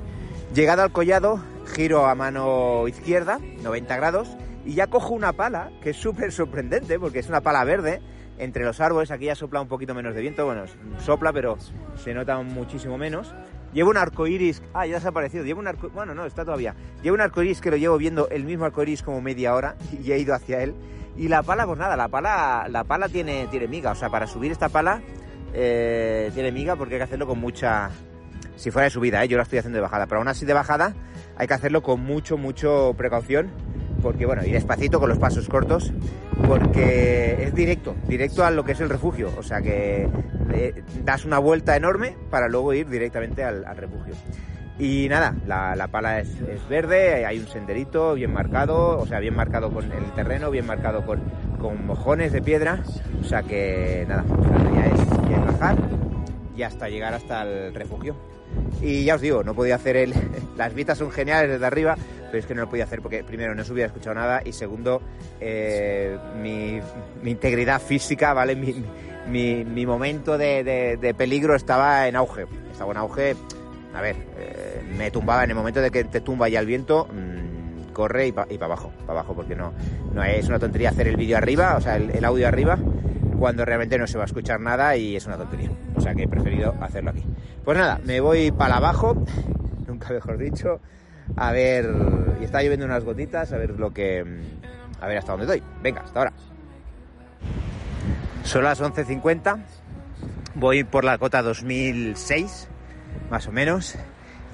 Llegado 0.54 0.84
al 0.84 0.92
collado, 0.92 1.40
giro 1.66 2.06
a 2.06 2.16
mano 2.16 2.88
izquierda, 2.88 3.40
90 3.62 3.96
grados, 3.98 4.30
y 4.66 4.74
ya 4.74 4.88
cojo 4.88 5.14
una 5.14 5.34
pala, 5.34 5.72
que 5.82 5.92
es 5.92 5.98
súper 5.98 6.32
sorprendente, 6.32 7.00
porque 7.00 7.20
es 7.20 7.30
una 7.30 7.42
pala 7.42 7.64
verde, 7.64 8.02
entre 8.38 8.66
los 8.66 8.82
árboles, 8.82 9.12
aquí 9.12 9.26
ya 9.26 9.36
sopla 9.36 9.62
un 9.62 9.68
poquito 9.68 9.94
menos 9.94 10.14
de 10.14 10.22
viento, 10.22 10.46
bueno, 10.46 10.64
sopla, 11.00 11.32
pero 11.32 11.58
se 11.96 12.14
nota 12.14 12.42
muchísimo 12.42 12.98
menos. 12.98 13.34
Llevo 13.74 13.90
un 13.92 13.98
arco 13.98 14.28
iris, 14.28 14.62
ah, 14.74 14.86
ya 14.86 14.96
ha 14.96 15.00
desaparecido. 15.00 15.44
Llevo 15.44 15.60
un 15.60 15.68
arco, 15.68 15.90
bueno, 15.90 16.14
no, 16.14 16.26
está 16.26 16.44
todavía. 16.44 16.76
Llevo 17.04 17.16
un 17.16 17.22
arco 17.22 17.44
iris 17.44 17.62
que 17.62 17.72
lo 17.72 17.78
llevo 17.78 17.98
viendo 17.98 18.30
el 18.30 18.44
mismo 18.44 18.66
arco 18.66 18.82
iris 18.84 19.04
como 19.04 19.22
media 19.22 19.54
hora 19.54 19.76
y 20.04 20.12
he 20.12 20.18
ido 20.18 20.34
hacia 20.34 20.64
él. 20.64 20.74
Y 21.18 21.28
la 21.28 21.44
pala, 21.44 21.66
pues 21.66 21.78
nada, 21.78 21.96
la 21.96 22.08
pala, 22.08 22.68
la 22.70 22.84
pala 22.84 23.08
tiene, 23.08 23.48
tiene 23.48 23.68
miga. 23.68 23.92
O 23.92 23.96
sea, 23.96 24.10
para 24.10 24.28
subir 24.28 24.52
esta 24.52 24.70
pala 24.70 25.02
eh, 25.54 26.32
tiene 26.34 26.52
miga 26.52 26.76
porque 26.76 26.96
hay 26.96 27.00
que 27.00 27.06
hacerlo 27.06 27.28
con 27.28 27.40
mucha. 27.40 27.90
Si 28.58 28.72
fuera 28.72 28.86
de 28.86 28.90
subida, 28.90 29.24
¿eh? 29.24 29.28
yo 29.28 29.36
la 29.36 29.44
estoy 29.44 29.60
haciendo 29.60 29.78
de 29.78 29.82
bajada, 29.82 30.08
pero 30.08 30.20
aún 30.20 30.30
así 30.30 30.46
de 30.46 30.54
bajada 30.54 30.94
hay 31.36 31.46
que 31.46 31.54
hacerlo 31.54 31.84
con 31.84 32.00
mucho, 32.00 32.38
mucho 32.38 32.94
precaución 32.98 33.52
porque 34.06 34.28
bueno, 34.28 34.44
y 34.46 34.52
despacito 34.52 35.00
con 35.00 35.10
los 35.10 35.18
pasos 35.18 35.50
cortos, 35.50 35.92
porque 36.48 37.38
es 37.40 37.56
directo, 37.56 37.96
directo 38.08 38.46
a 38.46 38.52
lo 38.52 38.64
que 38.64 38.74
es 38.74 38.80
el 38.80 38.88
refugio, 38.88 39.32
o 39.36 39.42
sea 39.42 39.64
que 39.64 40.08
eh, 40.54 40.84
das 41.04 41.26
una 41.26 41.40
vuelta 41.40 41.76
enorme 41.76 42.16
para 42.30 42.48
luego 42.48 42.72
ir 42.76 42.88
directamente 42.88 43.44
al, 43.44 43.66
refugio. 43.76 44.14
Y 44.78 45.08
nada, 45.10 45.34
la, 45.48 45.76
la 45.76 45.88
pala 45.88 46.20
es, 46.20 46.30
verde, 46.70 47.26
hay 47.26 47.40
un 47.40 47.48
senderito 47.48 48.14
bien 48.14 48.32
marcado, 48.32 49.00
o 49.00 49.08
sea, 49.08 49.20
bien 49.20 49.36
marcado 49.36 49.72
con 49.72 49.92
el 49.92 50.06
terreno, 50.12 50.52
bien 50.52 50.68
marcado 50.68 51.04
con, 51.04 51.22
con 51.60 51.88
mojones 51.88 52.32
de 52.32 52.44
piedra, 52.44 52.84
o 53.20 53.24
sea 53.24 53.42
que 53.42 54.06
nada, 54.08 54.24
o 54.30 54.44
sea, 54.44 54.86
es, 54.86 55.00
ya 55.28 55.36
es 55.36 55.46
bajar 55.46 55.78
y 56.56 56.62
hasta 56.62 56.90
llegar 56.90 57.16
hasta 57.16 57.42
el 57.42 57.74
refugio. 57.74 58.16
Y 58.82 59.04
ya 59.04 59.16
os 59.16 59.22
digo, 59.22 59.44
no 59.44 59.54
podía 59.54 59.76
hacer 59.76 59.98
el... 59.98 60.14
Las 60.58 60.74
vistas 60.74 60.98
son 60.98 61.12
geniales 61.12 61.50
desde 61.50 61.66
arriba, 61.66 61.98
pero 62.28 62.38
es 62.38 62.46
que 62.46 62.56
no 62.56 62.62
lo 62.62 62.70
podía 62.70 62.86
hacer 62.86 63.02
porque 63.02 63.24
primero 63.24 63.54
no 63.56 63.64
se 63.64 63.74
hubiera 63.74 63.88
escuchado 63.88 64.16
nada 64.16 64.42
y 64.46 64.54
segundo, 64.54 65.02
eh, 65.40 66.18
mi, 66.42 66.80
integridad 67.30 67.82
física, 67.82 68.34
¿vale? 68.34 68.56
Mi, 68.56 69.66
mi, 69.66 69.86
momento 69.86 70.38
de, 70.38 70.64
de, 71.00 71.14
peligro 71.14 71.56
estaba 71.56 72.08
en 72.08 72.16
auge. 72.16 72.46
Estaba 72.72 72.92
en 72.92 72.98
auge, 72.98 73.36
a 73.94 74.02
ver, 74.02 74.16
eh, 74.38 74.82
me 74.98 75.12
tumbaba 75.12 75.44
en 75.44 75.50
el 75.50 75.56
momento 75.56 75.82
de 75.82 75.92
que 75.92 76.04
te 76.06 76.22
tumba 76.22 76.48
ya 76.48 76.60
el 76.60 76.66
viento, 76.66 77.08
mmm, 77.12 77.92
corre 77.92 78.28
y 78.28 78.32
para 78.32 78.48
pa 78.48 78.66
abajo, 78.66 78.92
para 79.06 79.20
abajo, 79.20 79.34
porque 79.34 79.56
no, 79.56 79.74
no 80.14 80.24
es 80.24 80.48
una 80.48 80.60
tontería 80.60 80.90
hacer 80.90 81.08
el 81.08 81.18
vídeo 81.18 81.38
arriba, 81.38 81.76
o 81.76 81.82
sea, 81.82 81.98
el 81.98 82.24
audio 82.24 82.48
arriba, 82.48 82.78
cuando 83.40 83.66
realmente 83.66 83.98
no 83.98 84.08
se 84.08 84.18
va 84.18 84.24
a 84.24 84.28
escuchar 84.28 84.60
nada 84.60 84.96
y 84.96 85.16
es 85.16 85.26
una 85.26 85.38
tontería. 85.38 85.72
O 85.96 86.02
sea 86.02 86.14
que 86.14 86.24
he 86.24 86.28
preferido 86.28 86.76
hacerlo 86.82 87.12
aquí. 87.12 87.24
Pues 87.64 87.78
nada, 87.78 88.00
me 88.04 88.20
voy 88.20 88.52
para 88.52 88.78
abajo, 88.78 89.16
nunca 89.88 90.14
mejor 90.14 90.38
dicho, 90.38 90.80
a 91.36 91.52
ver, 91.52 91.90
y 92.40 92.44
está 92.44 92.62
lloviendo 92.62 92.86
unas 92.86 93.04
gotitas, 93.04 93.52
a 93.52 93.58
ver 93.58 93.72
lo 93.72 93.94
que, 93.94 94.24
a 95.02 95.08
ver 95.08 95.18
hasta 95.18 95.32
dónde 95.32 95.48
doy. 95.48 95.64
Venga, 95.82 96.02
hasta 96.02 96.20
ahora. 96.20 96.34
Son 98.44 98.64
las 98.64 98.82
11.50, 98.82 99.64
voy 100.54 100.84
por 100.84 101.04
la 101.04 101.18
cota 101.18 101.42
2006, 101.42 102.68
más 103.30 103.48
o 103.48 103.52
menos. 103.52 103.96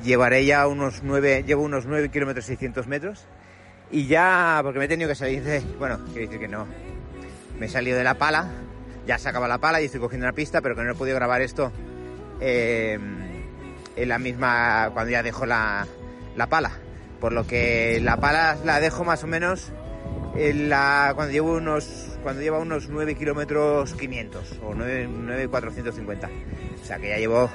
Llevaré 0.04 0.46
ya 0.46 0.66
unos 0.68 1.04
9, 1.04 1.44
llevo 1.46 1.64
unos 1.64 1.86
9 1.86 2.10
kilómetros 2.10 2.46
600 2.46 2.88
metros. 2.88 3.26
Y 3.92 4.08
ya, 4.08 4.62
porque 4.64 4.80
me 4.80 4.86
he 4.86 4.88
tenido 4.88 5.10
que 5.10 5.16
salir 5.16 5.44
de, 5.44 5.60
bueno, 5.78 6.00
quiero 6.06 6.22
decir 6.22 6.40
que 6.40 6.48
no, 6.48 6.66
me 7.60 7.66
he 7.66 7.70
salido 7.70 7.98
de 7.98 8.06
la 8.06 8.14
pala, 8.14 8.50
ya 9.06 9.18
se 9.18 9.30
acaba 9.30 9.48
la 9.48 9.58
pala 9.58 9.82
y 9.82 9.86
estoy 9.86 10.00
cogiendo 10.00 10.28
la 10.28 10.34
pista, 10.34 10.62
pero 10.62 10.76
que 10.76 10.84
no 10.84 10.92
he 10.92 10.96
podido 10.96 11.16
grabar 11.16 11.42
esto 11.42 11.72
eh, 12.40 13.00
en 13.96 14.10
la 14.10 14.20
misma, 14.20 14.90
cuando 14.94 15.12
ya 15.12 15.24
dejo 15.24 15.46
la, 15.46 15.88
la 16.36 16.48
pala. 16.48 16.72
Por 17.20 17.34
lo 17.34 17.46
que 17.46 18.00
la 18.02 18.18
pala 18.18 18.58
la 18.66 18.80
dejo 18.80 19.04
más 19.04 19.24
o 19.24 19.28
menos 19.28 19.72
cuando, 20.32 21.32
llevo 21.32 21.54
unos, 21.54 22.18
cuando 22.24 22.42
lleva 22.42 22.60
unos 22.60 22.90
9 22.90 23.16
kilómetros 23.16 23.94
500 23.94 24.60
o 24.64 24.74
9, 24.74 25.48
450. 25.50 26.30
O 26.82 26.86
sea 26.86 26.98
que 26.98 27.10
ya 27.10 27.18
llevo 27.18 27.50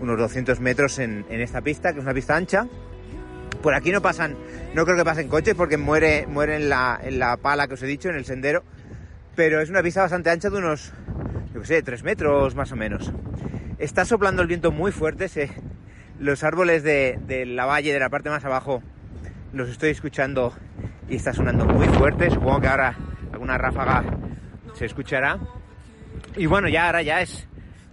unos 0.00 0.18
200 0.18 0.60
metros 0.60 0.98
en, 0.98 1.24
esta 1.28 1.60
pista, 1.60 1.92
que 1.92 1.98
es 1.98 2.04
una 2.04 2.14
pista 2.14 2.36
ancha. 2.36 2.66
Por 3.62 3.74
aquí 3.74 3.92
no 3.92 4.02
pasan, 4.02 4.36
no 4.74 4.84
creo 4.84 4.96
que 4.96 5.04
pasen 5.04 5.28
coches 5.28 5.54
porque 5.54 5.76
muere, 5.76 6.26
muere 6.26 6.56
en, 6.56 6.68
la, 6.68 6.98
en 7.02 7.18
la 7.18 7.36
pala 7.36 7.68
que 7.68 7.74
os 7.74 7.82
he 7.82 7.86
dicho, 7.86 8.08
en 8.08 8.16
el 8.16 8.24
sendero. 8.24 8.64
Pero 9.34 9.60
es 9.60 9.70
una 9.70 9.82
pista 9.82 10.02
bastante 10.02 10.30
ancha 10.30 10.50
de 10.50 10.58
unos, 10.58 10.92
yo 11.54 11.64
sé, 11.64 11.82
3 11.82 12.02
metros 12.02 12.54
más 12.54 12.72
o 12.72 12.76
menos. 12.76 13.12
Está 13.78 14.04
soplando 14.04 14.42
el 14.42 14.48
viento 14.48 14.70
muy 14.70 14.92
fuerte, 14.92 15.28
se, 15.28 15.50
los 16.18 16.44
árboles 16.44 16.82
de, 16.82 17.18
de 17.26 17.46
la 17.46 17.64
valle, 17.64 17.92
de 17.92 17.98
la 17.98 18.10
parte 18.10 18.30
más 18.30 18.44
abajo, 18.44 18.82
los 19.52 19.68
estoy 19.68 19.90
escuchando 19.90 20.54
y 21.08 21.16
está 21.16 21.32
sonando 21.32 21.66
muy 21.66 21.86
fuerte. 21.88 22.30
Supongo 22.30 22.60
que 22.60 22.68
ahora 22.68 22.96
alguna 23.32 23.58
ráfaga 23.58 24.04
se 24.74 24.86
escuchará. 24.86 25.38
Y 26.36 26.46
bueno, 26.46 26.68
ya 26.68 26.86
ahora 26.86 27.02
ya 27.02 27.20
es, 27.20 27.46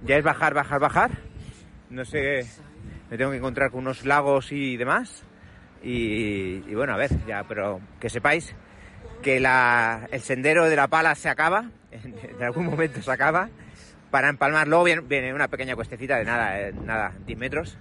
ya 0.06 0.17
es 0.17 0.23
bajar, 0.23 0.54
bajar, 0.54 0.80
bajar. 0.80 1.12
No 1.89 2.06
sé, 2.06 2.45
me 3.10 3.17
tengo 3.17 3.32
que 3.32 3.38
encontrar 3.38 3.71
con 3.71 3.82
unos 3.82 4.06
lagos 4.06 4.52
y 4.52 4.78
demás. 4.78 5.23
Y, 5.82 6.60
bueno, 6.75 6.93
a 6.93 6.97
ver, 6.97 7.10
ya, 7.25 7.43
pero 7.47 7.80
que 7.99 8.10
sepáis 8.10 8.54
que 9.21 9.39
la, 9.39 10.08
el 10.12 10.21
sendero 10.21 10.69
de 10.69 10.75
la 10.75 10.88
pala 10.88 11.15
se 11.15 11.29
acaba, 11.29 11.65
en, 11.91 12.43
algún 12.43 12.65
momento 12.65 13.01
se 13.01 13.12
acaba, 13.12 13.49
para 14.12 14.29
empalmar. 14.29 14.67
Luego 14.67 14.84
viene, 14.84 15.34
una 15.34 15.47
pequeña 15.47 15.75
cuestecita 15.75 16.17
de 16.17 16.25
nada, 16.25 16.60
eh, 16.60 16.73
nada, 16.73 17.13
10 17.25 17.38
metros, 17.38 17.77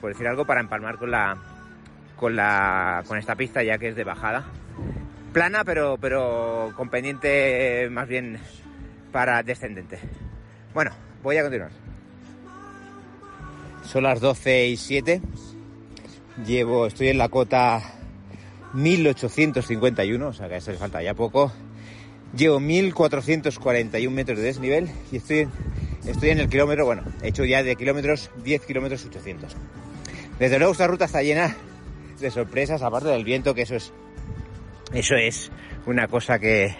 por 0.00 0.10
decir 0.10 0.26
algo, 0.26 0.44
para 0.44 0.60
empalmar 0.60 0.96
con 0.98 1.10
la, 1.10 1.36
con 2.16 2.36
la, 2.36 3.04
con 3.06 3.18
esta 3.18 3.36
pista 3.36 3.62
ya 3.62 3.78
que 3.78 3.88
es 3.88 3.96
de 3.96 4.04
bajada 4.04 4.44
plana, 5.32 5.64
pero, 5.64 5.96
pero 6.00 6.72
con 6.76 6.88
pendiente 6.88 7.88
más 7.90 8.08
bien 8.08 8.38
para 9.12 9.42
descendente. 9.42 9.98
Bueno, 10.74 10.90
voy 11.22 11.36
a 11.36 11.42
continuar. 11.42 11.70
Son 13.84 14.02
las 14.02 14.20
12 14.20 14.68
y 14.68 14.76
7. 14.76 15.20
Llevo, 16.46 16.86
estoy 16.86 17.08
en 17.08 17.18
la 17.18 17.28
cota 17.28 17.82
1851, 18.72 20.26
o 20.26 20.32
sea 20.32 20.48
que 20.48 20.54
a 20.54 20.58
eso 20.58 20.70
le 20.70 20.78
falta 20.78 21.02
ya 21.02 21.14
poco. 21.14 21.52
Llevo 22.36 22.60
1441 22.60 24.14
metros 24.14 24.38
de 24.38 24.44
desnivel 24.44 24.88
y 25.10 25.16
estoy, 25.16 25.48
estoy 26.06 26.30
en 26.30 26.38
el 26.38 26.48
kilómetro, 26.48 26.84
bueno, 26.86 27.02
he 27.22 27.28
hecho 27.28 27.44
ya 27.44 27.62
de 27.62 27.74
kilómetros 27.74 28.30
10 28.44 28.66
kilómetros 28.66 29.04
800. 29.04 29.56
Desde 30.38 30.58
luego 30.58 30.72
esta 30.72 30.86
ruta 30.86 31.06
está 31.06 31.22
llena 31.22 31.56
de 32.20 32.30
sorpresas, 32.30 32.82
aparte 32.82 33.08
del 33.08 33.24
viento, 33.24 33.54
que 33.54 33.62
eso 33.62 33.74
es 33.74 33.92
eso 34.92 35.14
es 35.14 35.52
una 35.86 36.08
cosa 36.08 36.38
que, 36.38 36.74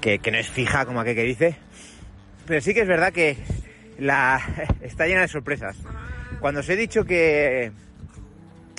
que, 0.00 0.18
no 0.30 0.38
es 0.38 0.48
fija, 0.48 0.86
como 0.86 1.00
aquel 1.00 1.14
que 1.14 1.22
dice. 1.22 1.56
Pero 2.46 2.60
sí 2.60 2.72
que 2.72 2.80
es 2.80 2.88
verdad 2.88 3.12
que 3.12 3.36
la, 3.98 4.40
está 4.80 5.06
llena 5.06 5.22
de 5.22 5.28
sorpresas. 5.28 5.76
Cuando 6.40 6.60
os 6.60 6.68
he 6.68 6.76
dicho 6.76 7.04
que, 7.04 7.72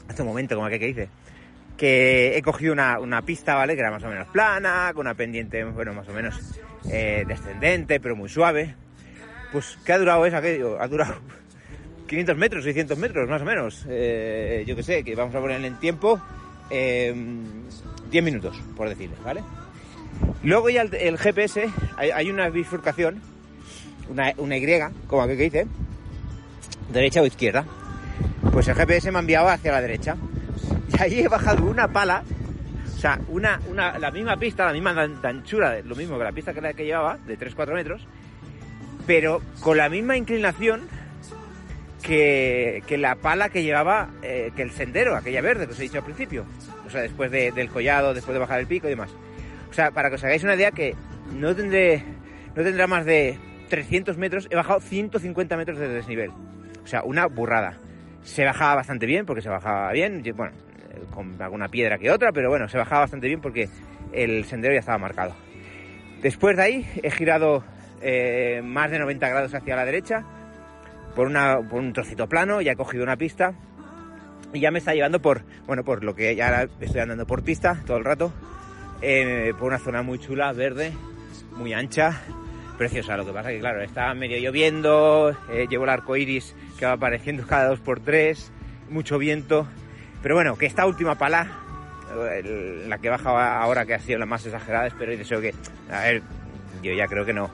hace 0.08 0.21
un 0.21 0.28
momento, 0.28 0.56
como 0.56 0.67
aquel 0.67 0.80
que 0.80 0.88
dice, 0.88 1.10
que 1.78 2.38
he 2.38 2.42
cogido 2.42 2.74
una, 2.74 3.00
una, 3.00 3.22
pista, 3.22 3.56
¿vale? 3.56 3.76
Que 3.76 3.82
era 3.82 3.92
más 3.92 4.04
o 4.04 4.10
menos 4.10 4.28
plana, 4.30 4.92
con 4.94 5.06
una 5.06 5.13
pendiente, 5.13 5.63
bueno, 5.63 5.94
más 5.94 6.10
o 6.10 6.13
menos 6.13 6.40
eh, 6.90 7.24
descendente, 7.28 8.00
pero 8.00 8.16
muy 8.16 8.30
suave. 8.30 8.76
Pues, 9.52 9.78
¿qué 9.86 9.94
ha 9.94 10.00
durado 10.00 10.26
esa? 10.26 10.42
¿Qué 10.42 10.63
Ha 10.80 10.88
durado 10.88 11.16
500 12.08 12.38
metros, 12.38 12.63
600 12.63 12.98
metros, 12.98 13.30
más 13.30 13.42
o 13.42 13.46
menos. 13.46 13.86
Eh, 13.88 14.63
yo 14.68 14.76
que 14.76 14.84
sé, 14.84 15.04
que 15.04 15.16
vamos 15.16 15.36
a 15.36 15.40
ponerle 15.40 15.68
en 15.68 15.80
tiempo. 15.80 16.20
Eh, 16.70 17.16
10 18.10 18.24
minutos, 18.24 18.58
por 18.76 18.90
decirles, 18.90 19.22
¿vale? 19.24 19.44
Luego 20.44 20.70
ya 20.70 20.82
el, 20.82 21.18
GPS, 21.18 21.70
hay, 21.98 22.30
una 22.30 22.50
bifurcación, 22.50 23.22
una, 24.10 24.34
una 24.38 24.58
Y, 24.58 24.66
como 25.08 25.22
aquí 25.22 25.38
que 25.38 25.44
dice, 25.44 25.68
derecha 26.92 27.22
o 27.22 27.26
izquierda. 27.26 27.66
Pues 28.52 28.68
el 28.68 28.76
GPS 28.76 29.12
me 29.12 29.18
ha 29.18 29.22
enviado 29.22 29.50
hacia 29.50 29.72
la 29.72 29.82
derecha. 29.82 30.16
Y 30.97 31.02
ahí 31.02 31.19
he 31.19 31.28
bajado 31.28 31.65
una 31.65 31.88
pala, 31.88 32.23
o 32.86 33.00
sea, 33.00 33.19
una, 33.28 33.60
una, 33.69 34.00
la 34.00 34.12
misma 34.12 34.38
pista, 34.38 34.65
la 34.65 34.73
misma 34.73 34.91
anchura, 35.23 35.82
lo 35.82 35.95
mismo 35.95 36.17
que 36.17 36.23
la 36.23 36.32
pista 36.32 36.54
que 36.54 36.62
la 36.62 36.73
que 36.73 36.86
llevaba, 36.86 37.17
de 37.17 37.38
3-4 37.38 37.73
metros, 37.73 38.08
pero 39.06 39.41
con 39.60 39.78
la 39.78 39.89
misma 39.89 40.17
inclinación 40.17 40.88
que, 42.02 42.84
la 42.97 43.15
pala 43.15 43.50
que 43.50 43.63
llevaba, 43.63 44.10
eh, 44.21 44.52
que 44.56 44.62
el 44.62 44.71
sendero, 44.71 45.15
aquella 45.15 45.41
verde 45.41 45.65
que 45.65 45.73
os 45.73 45.80
he 45.80 45.84
dicho 45.84 45.97
al 45.97 46.06
principio 46.06 46.45
o 46.88 46.89
sea, 46.89 47.02
después 47.02 47.30
del 47.30 47.69
collado, 47.69 48.13
después 48.13 48.34
de 48.34 48.39
bajar 48.39 48.60
el 48.60 48.67
pico 48.67 48.88
y 48.88 48.91
demás. 48.91 49.12
O 49.69 49.73
sea, 49.73 49.91
para 49.91 50.10
que 50.10 50.15
os 50.15 50.23
hagáis 50.23 50.43
una 50.43 50.56
idea 50.56 50.71
que 50.71 50.95
no 51.34 51.56
tendré, 51.56 52.04
no 52.56 52.63
tendrá 52.63 52.88
más 52.88 53.06
de 53.06 53.38
300 53.69 54.17
metros, 54.17 54.47
he 54.50 54.56
bajado 54.56 54.80
150 54.80 55.58
metros 55.58 55.78
de 55.78 55.89
desnivel. 55.89 56.32
O 56.84 56.88
sea, 56.88 57.04
una 57.04 57.28
burrada. 57.28 57.78
Se 58.23 58.45
bajaba 58.45 58.76
bastante 58.76 59.06
bien, 59.06 59.26
porque 59.26 59.41
se 59.41 59.50
bajaba 59.50 59.91
bien, 59.91 60.23
bueno, 60.36 60.54
con 61.12 61.42
alguna 61.42 61.68
piedra 61.68 61.98
que 61.98 62.12
otra, 62.12 62.32
pero 62.32 62.50
bueno, 62.50 62.68
se 62.68 62.78
bajaba 62.78 63.02
bastante 63.02 63.28
bien 63.28 63.42
porque 63.42 63.70
el 64.14 64.46
sendero 64.46 64.74
ya 64.74 64.80
estaba 64.80 64.98
marcado. 64.98 65.36
Después 66.22 66.58
de 66.58 66.64
ahí 66.64 66.90
he 67.04 67.12
girado 67.12 67.64
eh, 68.02 68.62
más 68.64 68.92
de 68.92 69.00
90 69.00 69.28
grados 69.30 69.54
hacia 69.54 69.76
la 69.76 69.86
derecha 69.86 70.24
por, 71.16 71.28
una, 71.28 71.58
por 71.58 71.80
un 71.80 71.94
trocito 71.94 72.28
plano, 72.28 72.62
ya 72.62 72.74
he 72.74 72.76
cogido 72.76 73.04
una 73.04 73.18
pista 73.18 73.54
y 74.54 74.60
ya 74.60 74.72
me 74.72 74.80
está 74.80 74.94
llevando 74.94 75.22
por, 75.22 75.44
bueno, 75.66 75.84
por 75.84 76.04
lo 76.04 76.16
que 76.16 76.36
ya 76.36 76.68
estoy 76.80 77.02
andando 77.02 77.26
por 77.26 77.44
pista 77.44 77.82
todo 77.86 77.98
el 77.98 78.06
rato, 78.06 78.32
eh, 79.02 79.54
por 79.58 79.68
una 79.68 79.80
zona 79.80 80.02
muy 80.02 80.20
chula, 80.20 80.52
verde, 80.54 80.94
muy 81.56 81.74
ancha, 81.74 82.22
preciosa. 82.78 83.18
Lo 83.18 83.26
que 83.26 83.34
pasa 83.34 83.50
que, 83.50 83.60
claro, 83.60 83.82
está 83.82 84.14
medio 84.14 84.38
lloviendo, 84.38 85.36
eh, 85.52 85.68
llevo 85.70 85.84
el 85.84 85.90
arco 85.90 86.16
iris 86.16 86.56
que 86.78 86.86
va 86.86 86.94
apareciendo 86.94 87.46
cada 87.48 87.70
dos 87.70 87.80
por 87.80 88.00
tres, 88.00 88.52
mucho 88.90 89.18
viento. 89.18 89.68
Pero 90.28 90.36
bueno, 90.36 90.58
que 90.58 90.66
esta 90.66 90.86
última 90.86 91.16
pala, 91.16 91.48
la 92.86 92.98
que 92.98 93.08
baja 93.08 93.62
ahora, 93.62 93.86
que 93.86 93.94
ha 93.94 94.00
sido 94.00 94.20
la 94.20 94.26
más 94.26 94.46
exagerada, 94.46 94.86
espero 94.86 95.13
y 95.13 95.16
deseo 95.16 95.40
que, 95.40 95.54
a 95.90 96.02
ver, 96.02 96.22
yo 96.84 96.92
ya 96.92 97.08
creo 97.08 97.24
que 97.24 97.32
no, 97.32 97.50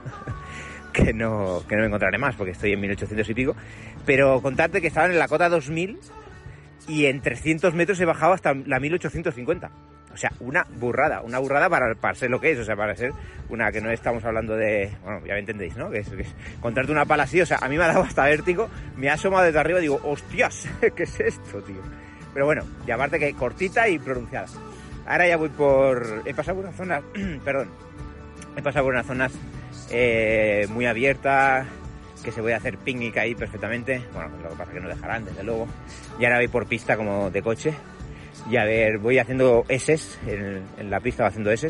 que 0.92 1.14
no, 1.14 1.62
que 1.70 1.76
no 1.76 1.82
me 1.82 1.88
encontraré 1.90 2.18
más 2.18 2.36
porque 2.36 2.54
estoy 2.54 2.74
en 2.74 2.82
1800 2.82 3.30
y 3.30 3.34
pico. 3.36 3.56
Pero 4.08 4.42
contarte 4.42 4.82
que 4.82 4.88
estaban 4.88 5.12
en 5.12 5.20
la 5.20 5.28
cota 5.28 5.50
2000 5.50 6.00
y 6.88 7.06
en 7.06 7.22
300 7.22 7.76
metros 7.76 8.00
he 8.00 8.06
bajado 8.06 8.34
hasta 8.34 8.56
la 8.56 8.80
1850. 8.80 9.70
O 10.12 10.18
sea, 10.18 10.32
una 10.40 10.66
burrada, 10.80 11.22
una 11.22 11.38
burrada 11.38 11.70
para, 11.70 11.94
para 11.94 12.16
ser 12.16 12.32
lo 12.32 12.42
que 12.42 12.54
es, 12.54 12.58
o 12.58 12.66
sea, 12.66 12.76
para 12.76 12.96
ser 12.96 13.12
una 13.50 13.72
que 13.72 13.82
no 13.82 13.92
estamos 13.92 14.26
hablando 14.26 14.56
de, 14.56 14.90
bueno, 15.04 15.24
ya 15.28 15.36
me 15.36 15.42
entendéis, 15.42 15.78
¿no? 15.78 15.92
Que 15.92 16.00
es, 16.00 16.10
contarte 16.60 16.92
una 16.92 17.06
pala 17.06 17.22
así, 17.22 17.40
o 17.40 17.46
sea, 17.46 17.60
a 17.62 17.70
mí 17.70 17.78
me 17.78 17.84
ha 17.84 17.90
dado 17.90 18.02
hasta 18.02 18.26
vértigo, 18.26 18.68
me 18.98 19.12
ha 19.12 19.14
asomado 19.14 19.44
desde 19.44 19.60
arriba 19.60 19.78
y 19.78 19.84
digo, 19.84 20.02
hostias, 20.04 20.68
¿qué 20.96 21.04
es 21.04 21.20
esto, 21.20 21.62
tío? 21.62 22.03
Pero 22.34 22.46
bueno, 22.46 22.64
y 22.88 22.92
aparte 22.92 23.20
que 23.20 23.34
cortita 23.34 23.88
y 23.88 24.00
pronunciada. 24.00 24.48
Ahora 25.06 25.28
ya 25.28 25.38
voy 25.38 25.50
por, 25.50 26.24
he 26.26 26.34
pasado 26.34 26.58
por 26.58 26.66
una 26.66 26.74
zona, 26.74 27.02
perdón, 27.46 27.70
he 28.56 28.62
pasado 28.62 28.86
por 28.86 28.94
unas 28.94 29.06
zonas 29.06 29.34
eh, 29.92 30.66
muy 30.70 30.86
abiertas, 30.86 31.68
que 32.24 32.32
se 32.32 32.42
voy 32.42 32.54
a 32.54 32.58
hacer 32.58 32.78
picnic 32.78 33.18
ahí 33.18 33.36
perfectamente. 33.36 34.02
Bueno, 34.14 34.30
lo 34.42 34.50
que 34.50 34.56
pasa 34.56 34.64
es 34.64 34.70
que 34.70 34.80
no 34.80 34.90
dejarán, 34.90 35.26
desde 35.26 35.44
luego. 35.44 35.68
Y 36.20 36.26
ahora 36.26 36.38
voy 36.38 36.48
por 36.48 36.66
pista 36.68 36.96
como 36.96 37.30
de 37.30 37.42
coche. 37.42 37.74
Y 38.50 38.58
a 38.58 38.64
ver, 38.64 38.98
voy 38.98 39.20
haciendo 39.20 39.66
S 39.68 39.98
en, 40.28 40.90
la 40.90 41.00
pista, 41.00 41.24
voy 41.24 41.30
haciendo 41.30 41.52
S. 41.52 41.68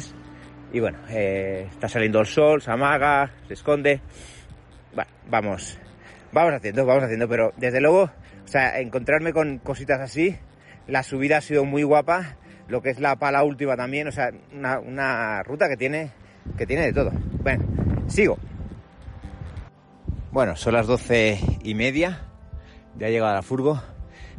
Y 0.72 0.80
bueno, 0.80 1.00
eh, 1.10 1.68
está 1.72 1.90
saliendo 1.90 2.20
el 2.20 2.28
sol, 2.28 2.62
se 2.62 2.72
amaga, 2.72 3.32
se 3.48 3.56
esconde. 3.56 4.00
Bueno, 4.94 5.10
vamos, 5.30 5.78
vamos 6.32 6.54
haciendo, 6.54 6.86
vamos 6.86 7.04
haciendo, 7.04 7.28
pero 7.28 7.54
desde 7.58 7.82
luego, 7.82 8.04
o 8.04 8.48
sea, 8.48 8.80
encontrarme 8.80 9.34
con 9.34 9.60
cositas 9.60 10.00
así, 10.00 10.36
la 10.88 11.04
subida 11.04 11.38
ha 11.38 11.42
sido 11.42 11.66
muy 11.66 11.84
guapa, 11.84 12.38
lo 12.68 12.82
que 12.82 12.90
es 12.90 13.00
la 13.00 13.16
pala 13.18 13.44
última 13.44 13.76
también, 13.76 14.08
o 14.08 14.12
sea, 14.12 14.32
una, 14.52 15.44
ruta 15.44 15.68
que 15.68 15.78
tiene, 15.78 16.12
que 16.58 16.66
tiene 16.66 16.86
de 16.86 16.94
todo. 16.94 17.12
Bueno, 17.42 17.66
sigo. 18.08 18.38
Bueno, 20.32 20.56
son 20.56 20.74
las 20.74 20.88
doce 20.88 21.40
y 21.64 21.76
media, 21.76 22.22
ya 22.98 23.08
he 23.08 23.12
llegado 23.12 23.32
a 23.32 23.36
la 23.36 23.42
furgo. 23.42 23.82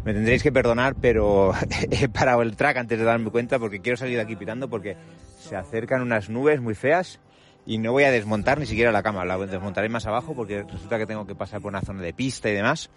Me 0.05 0.13
tendréis 0.13 0.43
que 0.43 0.53
perdonar, 0.53 0.97
pero 1.01 1.53
he 1.91 2.09
parado 2.09 2.43
el 2.43 2.57
track 2.57 2.77
antes 2.77 2.99
de 2.99 3.05
darme 3.05 3.31
cuenta 3.31 3.59
porque 3.59 3.81
quiero 3.81 3.97
salir 3.97 4.17
de 4.17 4.23
aquí 4.23 4.37
pitando 4.37 4.69
porque 4.69 4.97
se 5.39 5.57
acercan 5.57 6.03
unas 6.03 6.29
nubes 6.29 6.61
muy 6.61 6.75
feas 6.75 7.21
y 7.67 7.79
no 7.79 7.93
voy 7.93 8.05
a 8.05 8.11
desmontar 8.11 8.59
ni 8.59 8.67
siquiera 8.67 8.93
la 8.93 9.03
cama, 9.03 9.25
la 9.25 9.39
desmontaré 9.39 9.89
más 9.89 10.07
abajo 10.07 10.35
porque 10.35 10.63
resulta 10.65 10.99
que 10.99 11.07
tengo 11.07 11.27
que 11.27 11.35
pasar 11.35 11.61
por 11.61 11.71
una 11.71 11.81
zona 11.81 12.03
de 12.03 12.13
pista 12.13 12.51
y 12.51 12.55
demás. 12.55 12.91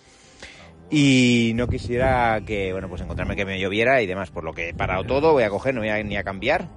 Y 0.90 1.52
no 1.56 1.68
quisiera 1.68 2.40
que, 2.46 2.72
bueno, 2.72 2.88
pues 2.88 3.02
encontrarme 3.02 3.36
que 3.36 3.46
me 3.46 3.60
lloviera 3.60 4.02
y 4.02 4.08
demás, 4.08 4.32
por 4.32 4.44
lo 4.44 4.54
que 4.54 4.70
he 4.70 4.74
parado 4.74 5.04
todo, 5.04 5.34
voy 5.34 5.44
a 5.44 5.50
coger, 5.50 5.74
no 5.74 5.82
voy 5.82 5.90
a 5.90 6.02
ni 6.02 6.16
a 6.16 6.24
cambiar, 6.24 6.70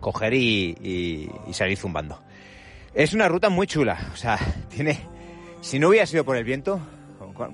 coger 0.00 0.34
y 0.34 1.30
salir 1.52 1.76
zumbando. 1.76 2.18
Es 2.94 3.14
una 3.14 3.28
ruta 3.28 3.48
muy 3.48 3.66
chula, 3.66 4.10
o 4.12 4.16
sea, 4.16 4.38
tiene 4.68 4.98
si 5.60 5.78
no 5.78 5.88
hubiera 5.88 6.06
sido 6.06 6.24
por 6.24 6.36
el 6.36 6.44
viento, 6.44 6.80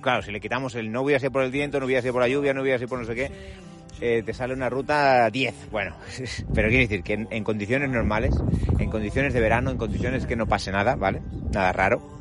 claro, 0.01 0.23
si 0.23 0.31
le 0.31 0.40
quitamos 0.40 0.75
el 0.75 0.92
no 0.92 1.03
hubiera 1.03 1.18
sido 1.18 1.33
por 1.33 1.42
el 1.42 1.51
viento, 1.51 1.81
no 1.81 1.87
hubiera 1.87 2.03
sido 2.03 2.12
por 2.12 2.23
la 2.23 2.29
lluvia, 2.29 2.53
no 2.53 2.62
hubiera 2.62 2.79
sido 2.79 2.88
por 2.88 2.99
no 2.99 3.07
sé 3.07 3.14
qué, 3.14 3.31
eh, 4.01 4.23
te 4.25 4.35
sale 4.35 4.55
una 4.55 4.68
ruta 4.68 5.31
10. 5.31 5.70
Bueno, 5.70 5.97
pero 6.55 6.68
quiero 6.68 6.83
decir 6.83 7.03
que 7.03 7.27
en, 7.29 7.44
condiciones 7.44 7.90
normales, 7.90 8.35
en 8.79 8.90
condiciones 8.90 9.33
de 9.33 9.40
verano, 9.40 9.70
en 9.70 9.79
condiciones 9.79 10.27
que 10.27 10.37
no 10.37 10.47
pase 10.47 10.70
nada, 10.70 10.97
¿vale? 10.97 11.23
Nada 11.51 11.73
raro. 11.73 12.13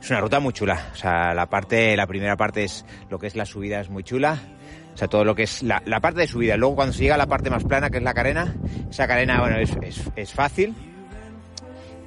Es 0.00 0.10
una 0.10 0.20
ruta 0.20 0.40
muy 0.40 0.52
chula. 0.52 0.90
O 0.92 0.96
sea, 0.96 1.34
la 1.34 1.46
parte, 1.46 1.96
la 1.96 2.06
primera 2.06 2.36
parte 2.36 2.64
es 2.64 2.84
lo 3.10 3.18
que 3.18 3.26
es 3.26 3.36
la 3.36 3.46
subida 3.46 3.80
es 3.80 3.90
muy 3.90 4.04
chula. 4.04 4.38
O 4.94 4.96
sea, 4.96 5.08
todo 5.08 5.24
lo 5.24 5.34
que 5.34 5.42
es 5.42 5.62
la, 5.62 5.80
parte 6.00 6.20
de 6.20 6.26
subida. 6.26 6.56
Luego 6.56 6.76
cuando 6.76 6.92
se 6.92 7.02
llega 7.02 7.16
a 7.16 7.18
la 7.18 7.26
parte 7.26 7.50
más 7.50 7.64
plana, 7.64 7.90
que 7.90 7.98
es 7.98 8.02
la 8.02 8.14
carena, 8.14 8.54
esa 8.90 9.06
carena, 9.08 9.40
bueno, 9.40 9.58
es, 9.58 9.76
es 10.16 10.32
fácil 10.32 10.74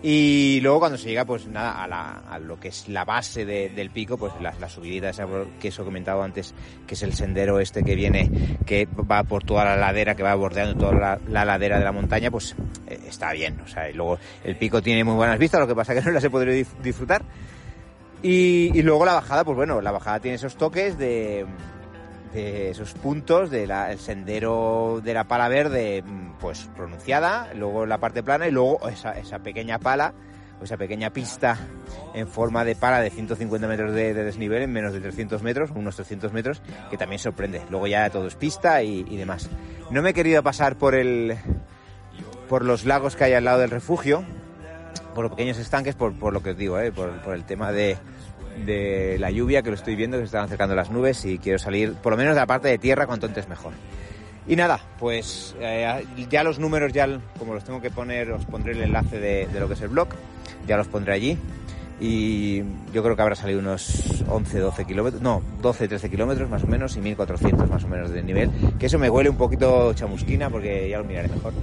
y 0.03 0.59
luego 0.61 0.79
cuando 0.79 0.97
se 0.97 1.09
llega, 1.09 1.25
pues 1.25 1.47
nada, 1.47 1.83
a, 1.83 2.39
lo 2.39 2.59
que 2.59 2.67
es 2.67 2.87
la 2.87 3.03
base 3.03 3.45
del 3.45 3.89
pico, 3.89 4.17
pues 4.17 4.31
la, 4.39 4.53
la 4.59 4.69
subidita 4.69 5.09
esa 5.09 5.25
que 5.59 5.69
he 5.69 5.71
comentado 5.71 6.21
antes, 6.21 6.53
que 6.85 6.93
es 6.93 7.01
el 7.01 7.13
sendero 7.13 7.59
este 7.59 7.83
que 7.83 7.95
viene, 7.95 8.57
que 8.65 8.85
va 8.85 9.23
por 9.23 9.43
toda 9.43 9.65
la 9.65 9.75
ladera, 9.75 10.15
que 10.15 10.21
va 10.21 10.35
bordeando 10.35 10.75
toda 10.77 11.19
la, 11.27 11.45
ladera 11.45 11.79
de 11.79 11.83
la 11.83 11.91
montaña, 11.91 12.29
pues 12.29 12.55
eh, 12.87 12.99
está 13.07 13.31
bien. 13.33 13.59
O 13.61 13.67
sea, 13.67 13.89
y 13.89 13.93
luego 13.93 14.19
el 14.43 14.55
pico 14.55 14.83
tiene 14.83 15.03
muy 15.03 15.15
buenas 15.15 15.39
vistas, 15.39 15.59
lo 15.59 15.67
que 15.67 15.75
pasa 15.75 15.93
es 15.93 15.99
que 15.99 16.05
no 16.09 16.11
las 16.11 16.23
he 16.23 16.29
podido 16.29 16.53
disfrutar. 16.83 17.23
Y, 18.27 18.71
y 18.77 18.81
luego 18.81 19.05
la 19.05 19.13
bajada, 19.13 19.45
pues 19.45 19.55
bueno, 19.55 19.79
la 19.81 19.91
bajada 19.91 20.19
tiene 20.19 20.35
esos 20.35 20.57
toques 20.57 20.97
de 20.97 21.45
de 22.33 22.69
esos 22.69 22.93
puntos 22.93 23.49
del 23.49 23.71
sendero 23.99 25.01
de 25.03 25.13
la 25.13 25.25
pala 25.25 25.47
verde 25.47 26.03
mm, 26.05 26.33
pues 26.39 26.69
pronunciada, 26.75 27.53
luego 27.55 27.85
la 27.85 27.99
parte 27.99 28.23
plana 28.23 28.47
y 28.47 28.51
luego 28.51 28.79
esa, 28.89 29.39
pequeña 29.39 29.79
pala 29.79 30.13
o 30.59 30.63
esa 30.63 30.77
pequeña 30.77 31.11
pista 31.11 31.57
en 32.13 32.27
forma 32.27 32.65
de 32.65 32.75
pala 32.75 32.99
de 32.99 33.09
150 33.09 33.67
metros 33.67 33.93
de, 33.93 34.13
desnivel 34.13 34.63
en 34.63 34.71
menos 34.71 34.93
de 34.93 34.99
300 34.99 35.41
metros, 35.43 35.71
unos 35.73 35.95
300 35.95 36.33
metros, 36.33 36.61
que 36.89 36.97
también 36.97 37.19
sorprende. 37.19 37.61
Luego 37.69 37.87
ya 37.87 38.09
todo 38.09 38.27
es 38.27 38.35
pista 38.35 38.81
y, 38.81 39.03
demás. 39.17 39.49
No 39.91 40.01
me 40.01 40.11
he 40.11 40.13
querido 40.13 40.41
pasar 40.43 40.77
por 40.77 40.95
el 40.95 41.37
por 42.49 42.63
los 42.63 42.85
lagos 42.85 43.15
que 43.15 43.25
hay 43.25 43.33
al 43.33 43.43
lado 43.43 43.59
del 43.59 43.69
refugio, 43.69 44.23
por 45.01 45.23
los 45.23 45.31
pequeños 45.31 45.57
estanques, 45.57 45.95
por, 45.95 46.13
por 46.13 46.33
lo 46.33 46.41
que 46.41 46.51
os 46.51 46.57
digo, 46.57 46.79
¿eh? 46.79 46.91
por, 46.91 47.11
por 47.21 47.33
el 47.33 47.43
tema 47.43 47.71
de, 47.71 47.97
de 48.65 49.17
la 49.19 49.31
lluvia, 49.31 49.61
que 49.61 49.69
lo 49.69 49.75
estoy 49.75 49.95
viendo, 49.95 50.17
que 50.17 50.21
se 50.23 50.25
están 50.25 50.45
acercando 50.45 50.75
las 50.75 50.89
nubes 50.89 51.25
y 51.25 51.37
quiero 51.37 51.59
salir 51.59 51.93
por 51.93 52.13
lo 52.13 52.17
menos 52.17 52.35
de 52.35 52.41
la 52.41 52.47
parte 52.47 52.67
de 52.67 52.77
tierra 52.77 53.05
cuanto 53.05 53.27
antes 53.27 53.47
mejor. 53.47 53.73
Y 54.47 54.55
nada, 54.55 54.79
pues 54.97 55.55
eh, 55.59 56.05
ya 56.29 56.43
los 56.43 56.57
números, 56.57 56.93
ya 56.93 57.19
como 57.37 57.53
los 57.53 57.65
tengo 57.65 57.81
que 57.81 57.91
poner, 57.91 58.31
os 58.31 58.45
pondré 58.45 58.71
el 58.73 58.81
enlace 58.81 59.19
de, 59.19 59.47
lo 59.59 59.67
que 59.67 59.73
es 59.73 59.81
el 59.81 59.89
blog, 59.89 60.07
ya 60.65 60.77
los 60.77 60.87
pondré 60.87 61.13
allí. 61.13 61.37
Y 61.99 62.59
yo 62.93 63.01
creo 63.01 63.15
que 63.15 63.21
habrá 63.23 63.35
salido 63.35 63.59
unos 63.59 64.23
11, 64.29 64.59
12 64.59 64.85
kilómetros, 64.85 65.21
no, 65.21 65.41
12, 65.61 65.87
13 65.87 66.09
kilómetros 66.11 66.47
más 66.47 66.63
o 66.63 66.67
menos 66.67 66.95
y 66.95 67.01
1400 67.01 67.69
más 67.69 67.83
o 67.83 67.87
menos 67.87 68.11
de 68.11 68.23
nivel. 68.23 68.51
Que 68.79 68.85
eso 68.85 68.99
me 68.99 69.09
huele 69.09 69.29
un 69.29 69.35
poquito 69.35 69.93
chamusquina 69.93 70.49
porque 70.49 70.87
ya 70.87 70.99
lo 70.99 71.03
miraré 71.03 71.27
mejor. 71.27 71.53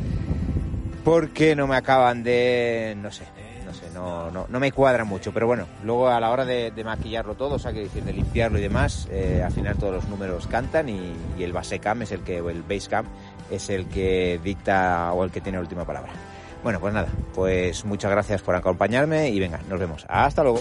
Porque 1.05 1.55
no 1.55 1.67
me 1.67 1.77
acaban 1.77 2.23
de, 2.23 2.97
no 3.01 3.11
sé, 3.11 3.25
no, 3.93 4.31
no, 4.31 4.47
no, 4.49 4.61
me 4.61 4.73
cuadra 4.73 5.05
mucho, 5.05 5.33
pero 5.33 5.47
bueno, 5.47 5.67
luego 5.83 6.09
a 6.09 6.19
la 6.19 6.31
hora 6.31 6.45
de, 6.45 6.73
maquillarlo 6.85 7.35
todo, 7.35 7.55
o 7.55 7.59
sea, 7.59 7.73
que 7.73 7.81
decir, 7.81 8.05
de 8.05 8.13
limpiarlo 8.13 8.59
y 8.59 8.63
demás, 8.63 9.09
eh, 9.11 9.43
al 9.45 9.53
final 9.53 9.77
todos 9.77 9.95
los 9.95 10.09
números 10.09 10.47
cantan 10.47 10.89
y, 10.89 11.15
el 11.39 11.53
base 11.53 11.79
cam 11.79 12.03
es 12.03 12.13
el 12.13 12.21
que, 12.21 12.41
o 12.41 12.51
el 12.51 12.63
base 12.63 12.89
cam 12.89 13.07
es 13.51 13.69
el 13.69 13.87
que 13.87 14.41
dicta 14.43 15.13
o 15.13 15.25
el 15.25 15.31
que 15.31 15.41
tiene 15.41 15.59
la 15.59 15.63
última 15.63 15.85
palabra. 15.85 16.13
Bueno, 16.63 16.81
pues 16.81 16.95
nada, 16.95 17.09
pues 17.35 17.85
muchas 17.85 18.11
gracias 18.11 18.41
por 18.41 18.57
acompañarme 18.57 19.29
y 19.29 19.39
venga, 19.39 19.61
nos 19.69 19.79
vemos. 19.79 20.07
Hasta 20.09 20.43
luego. 20.43 20.61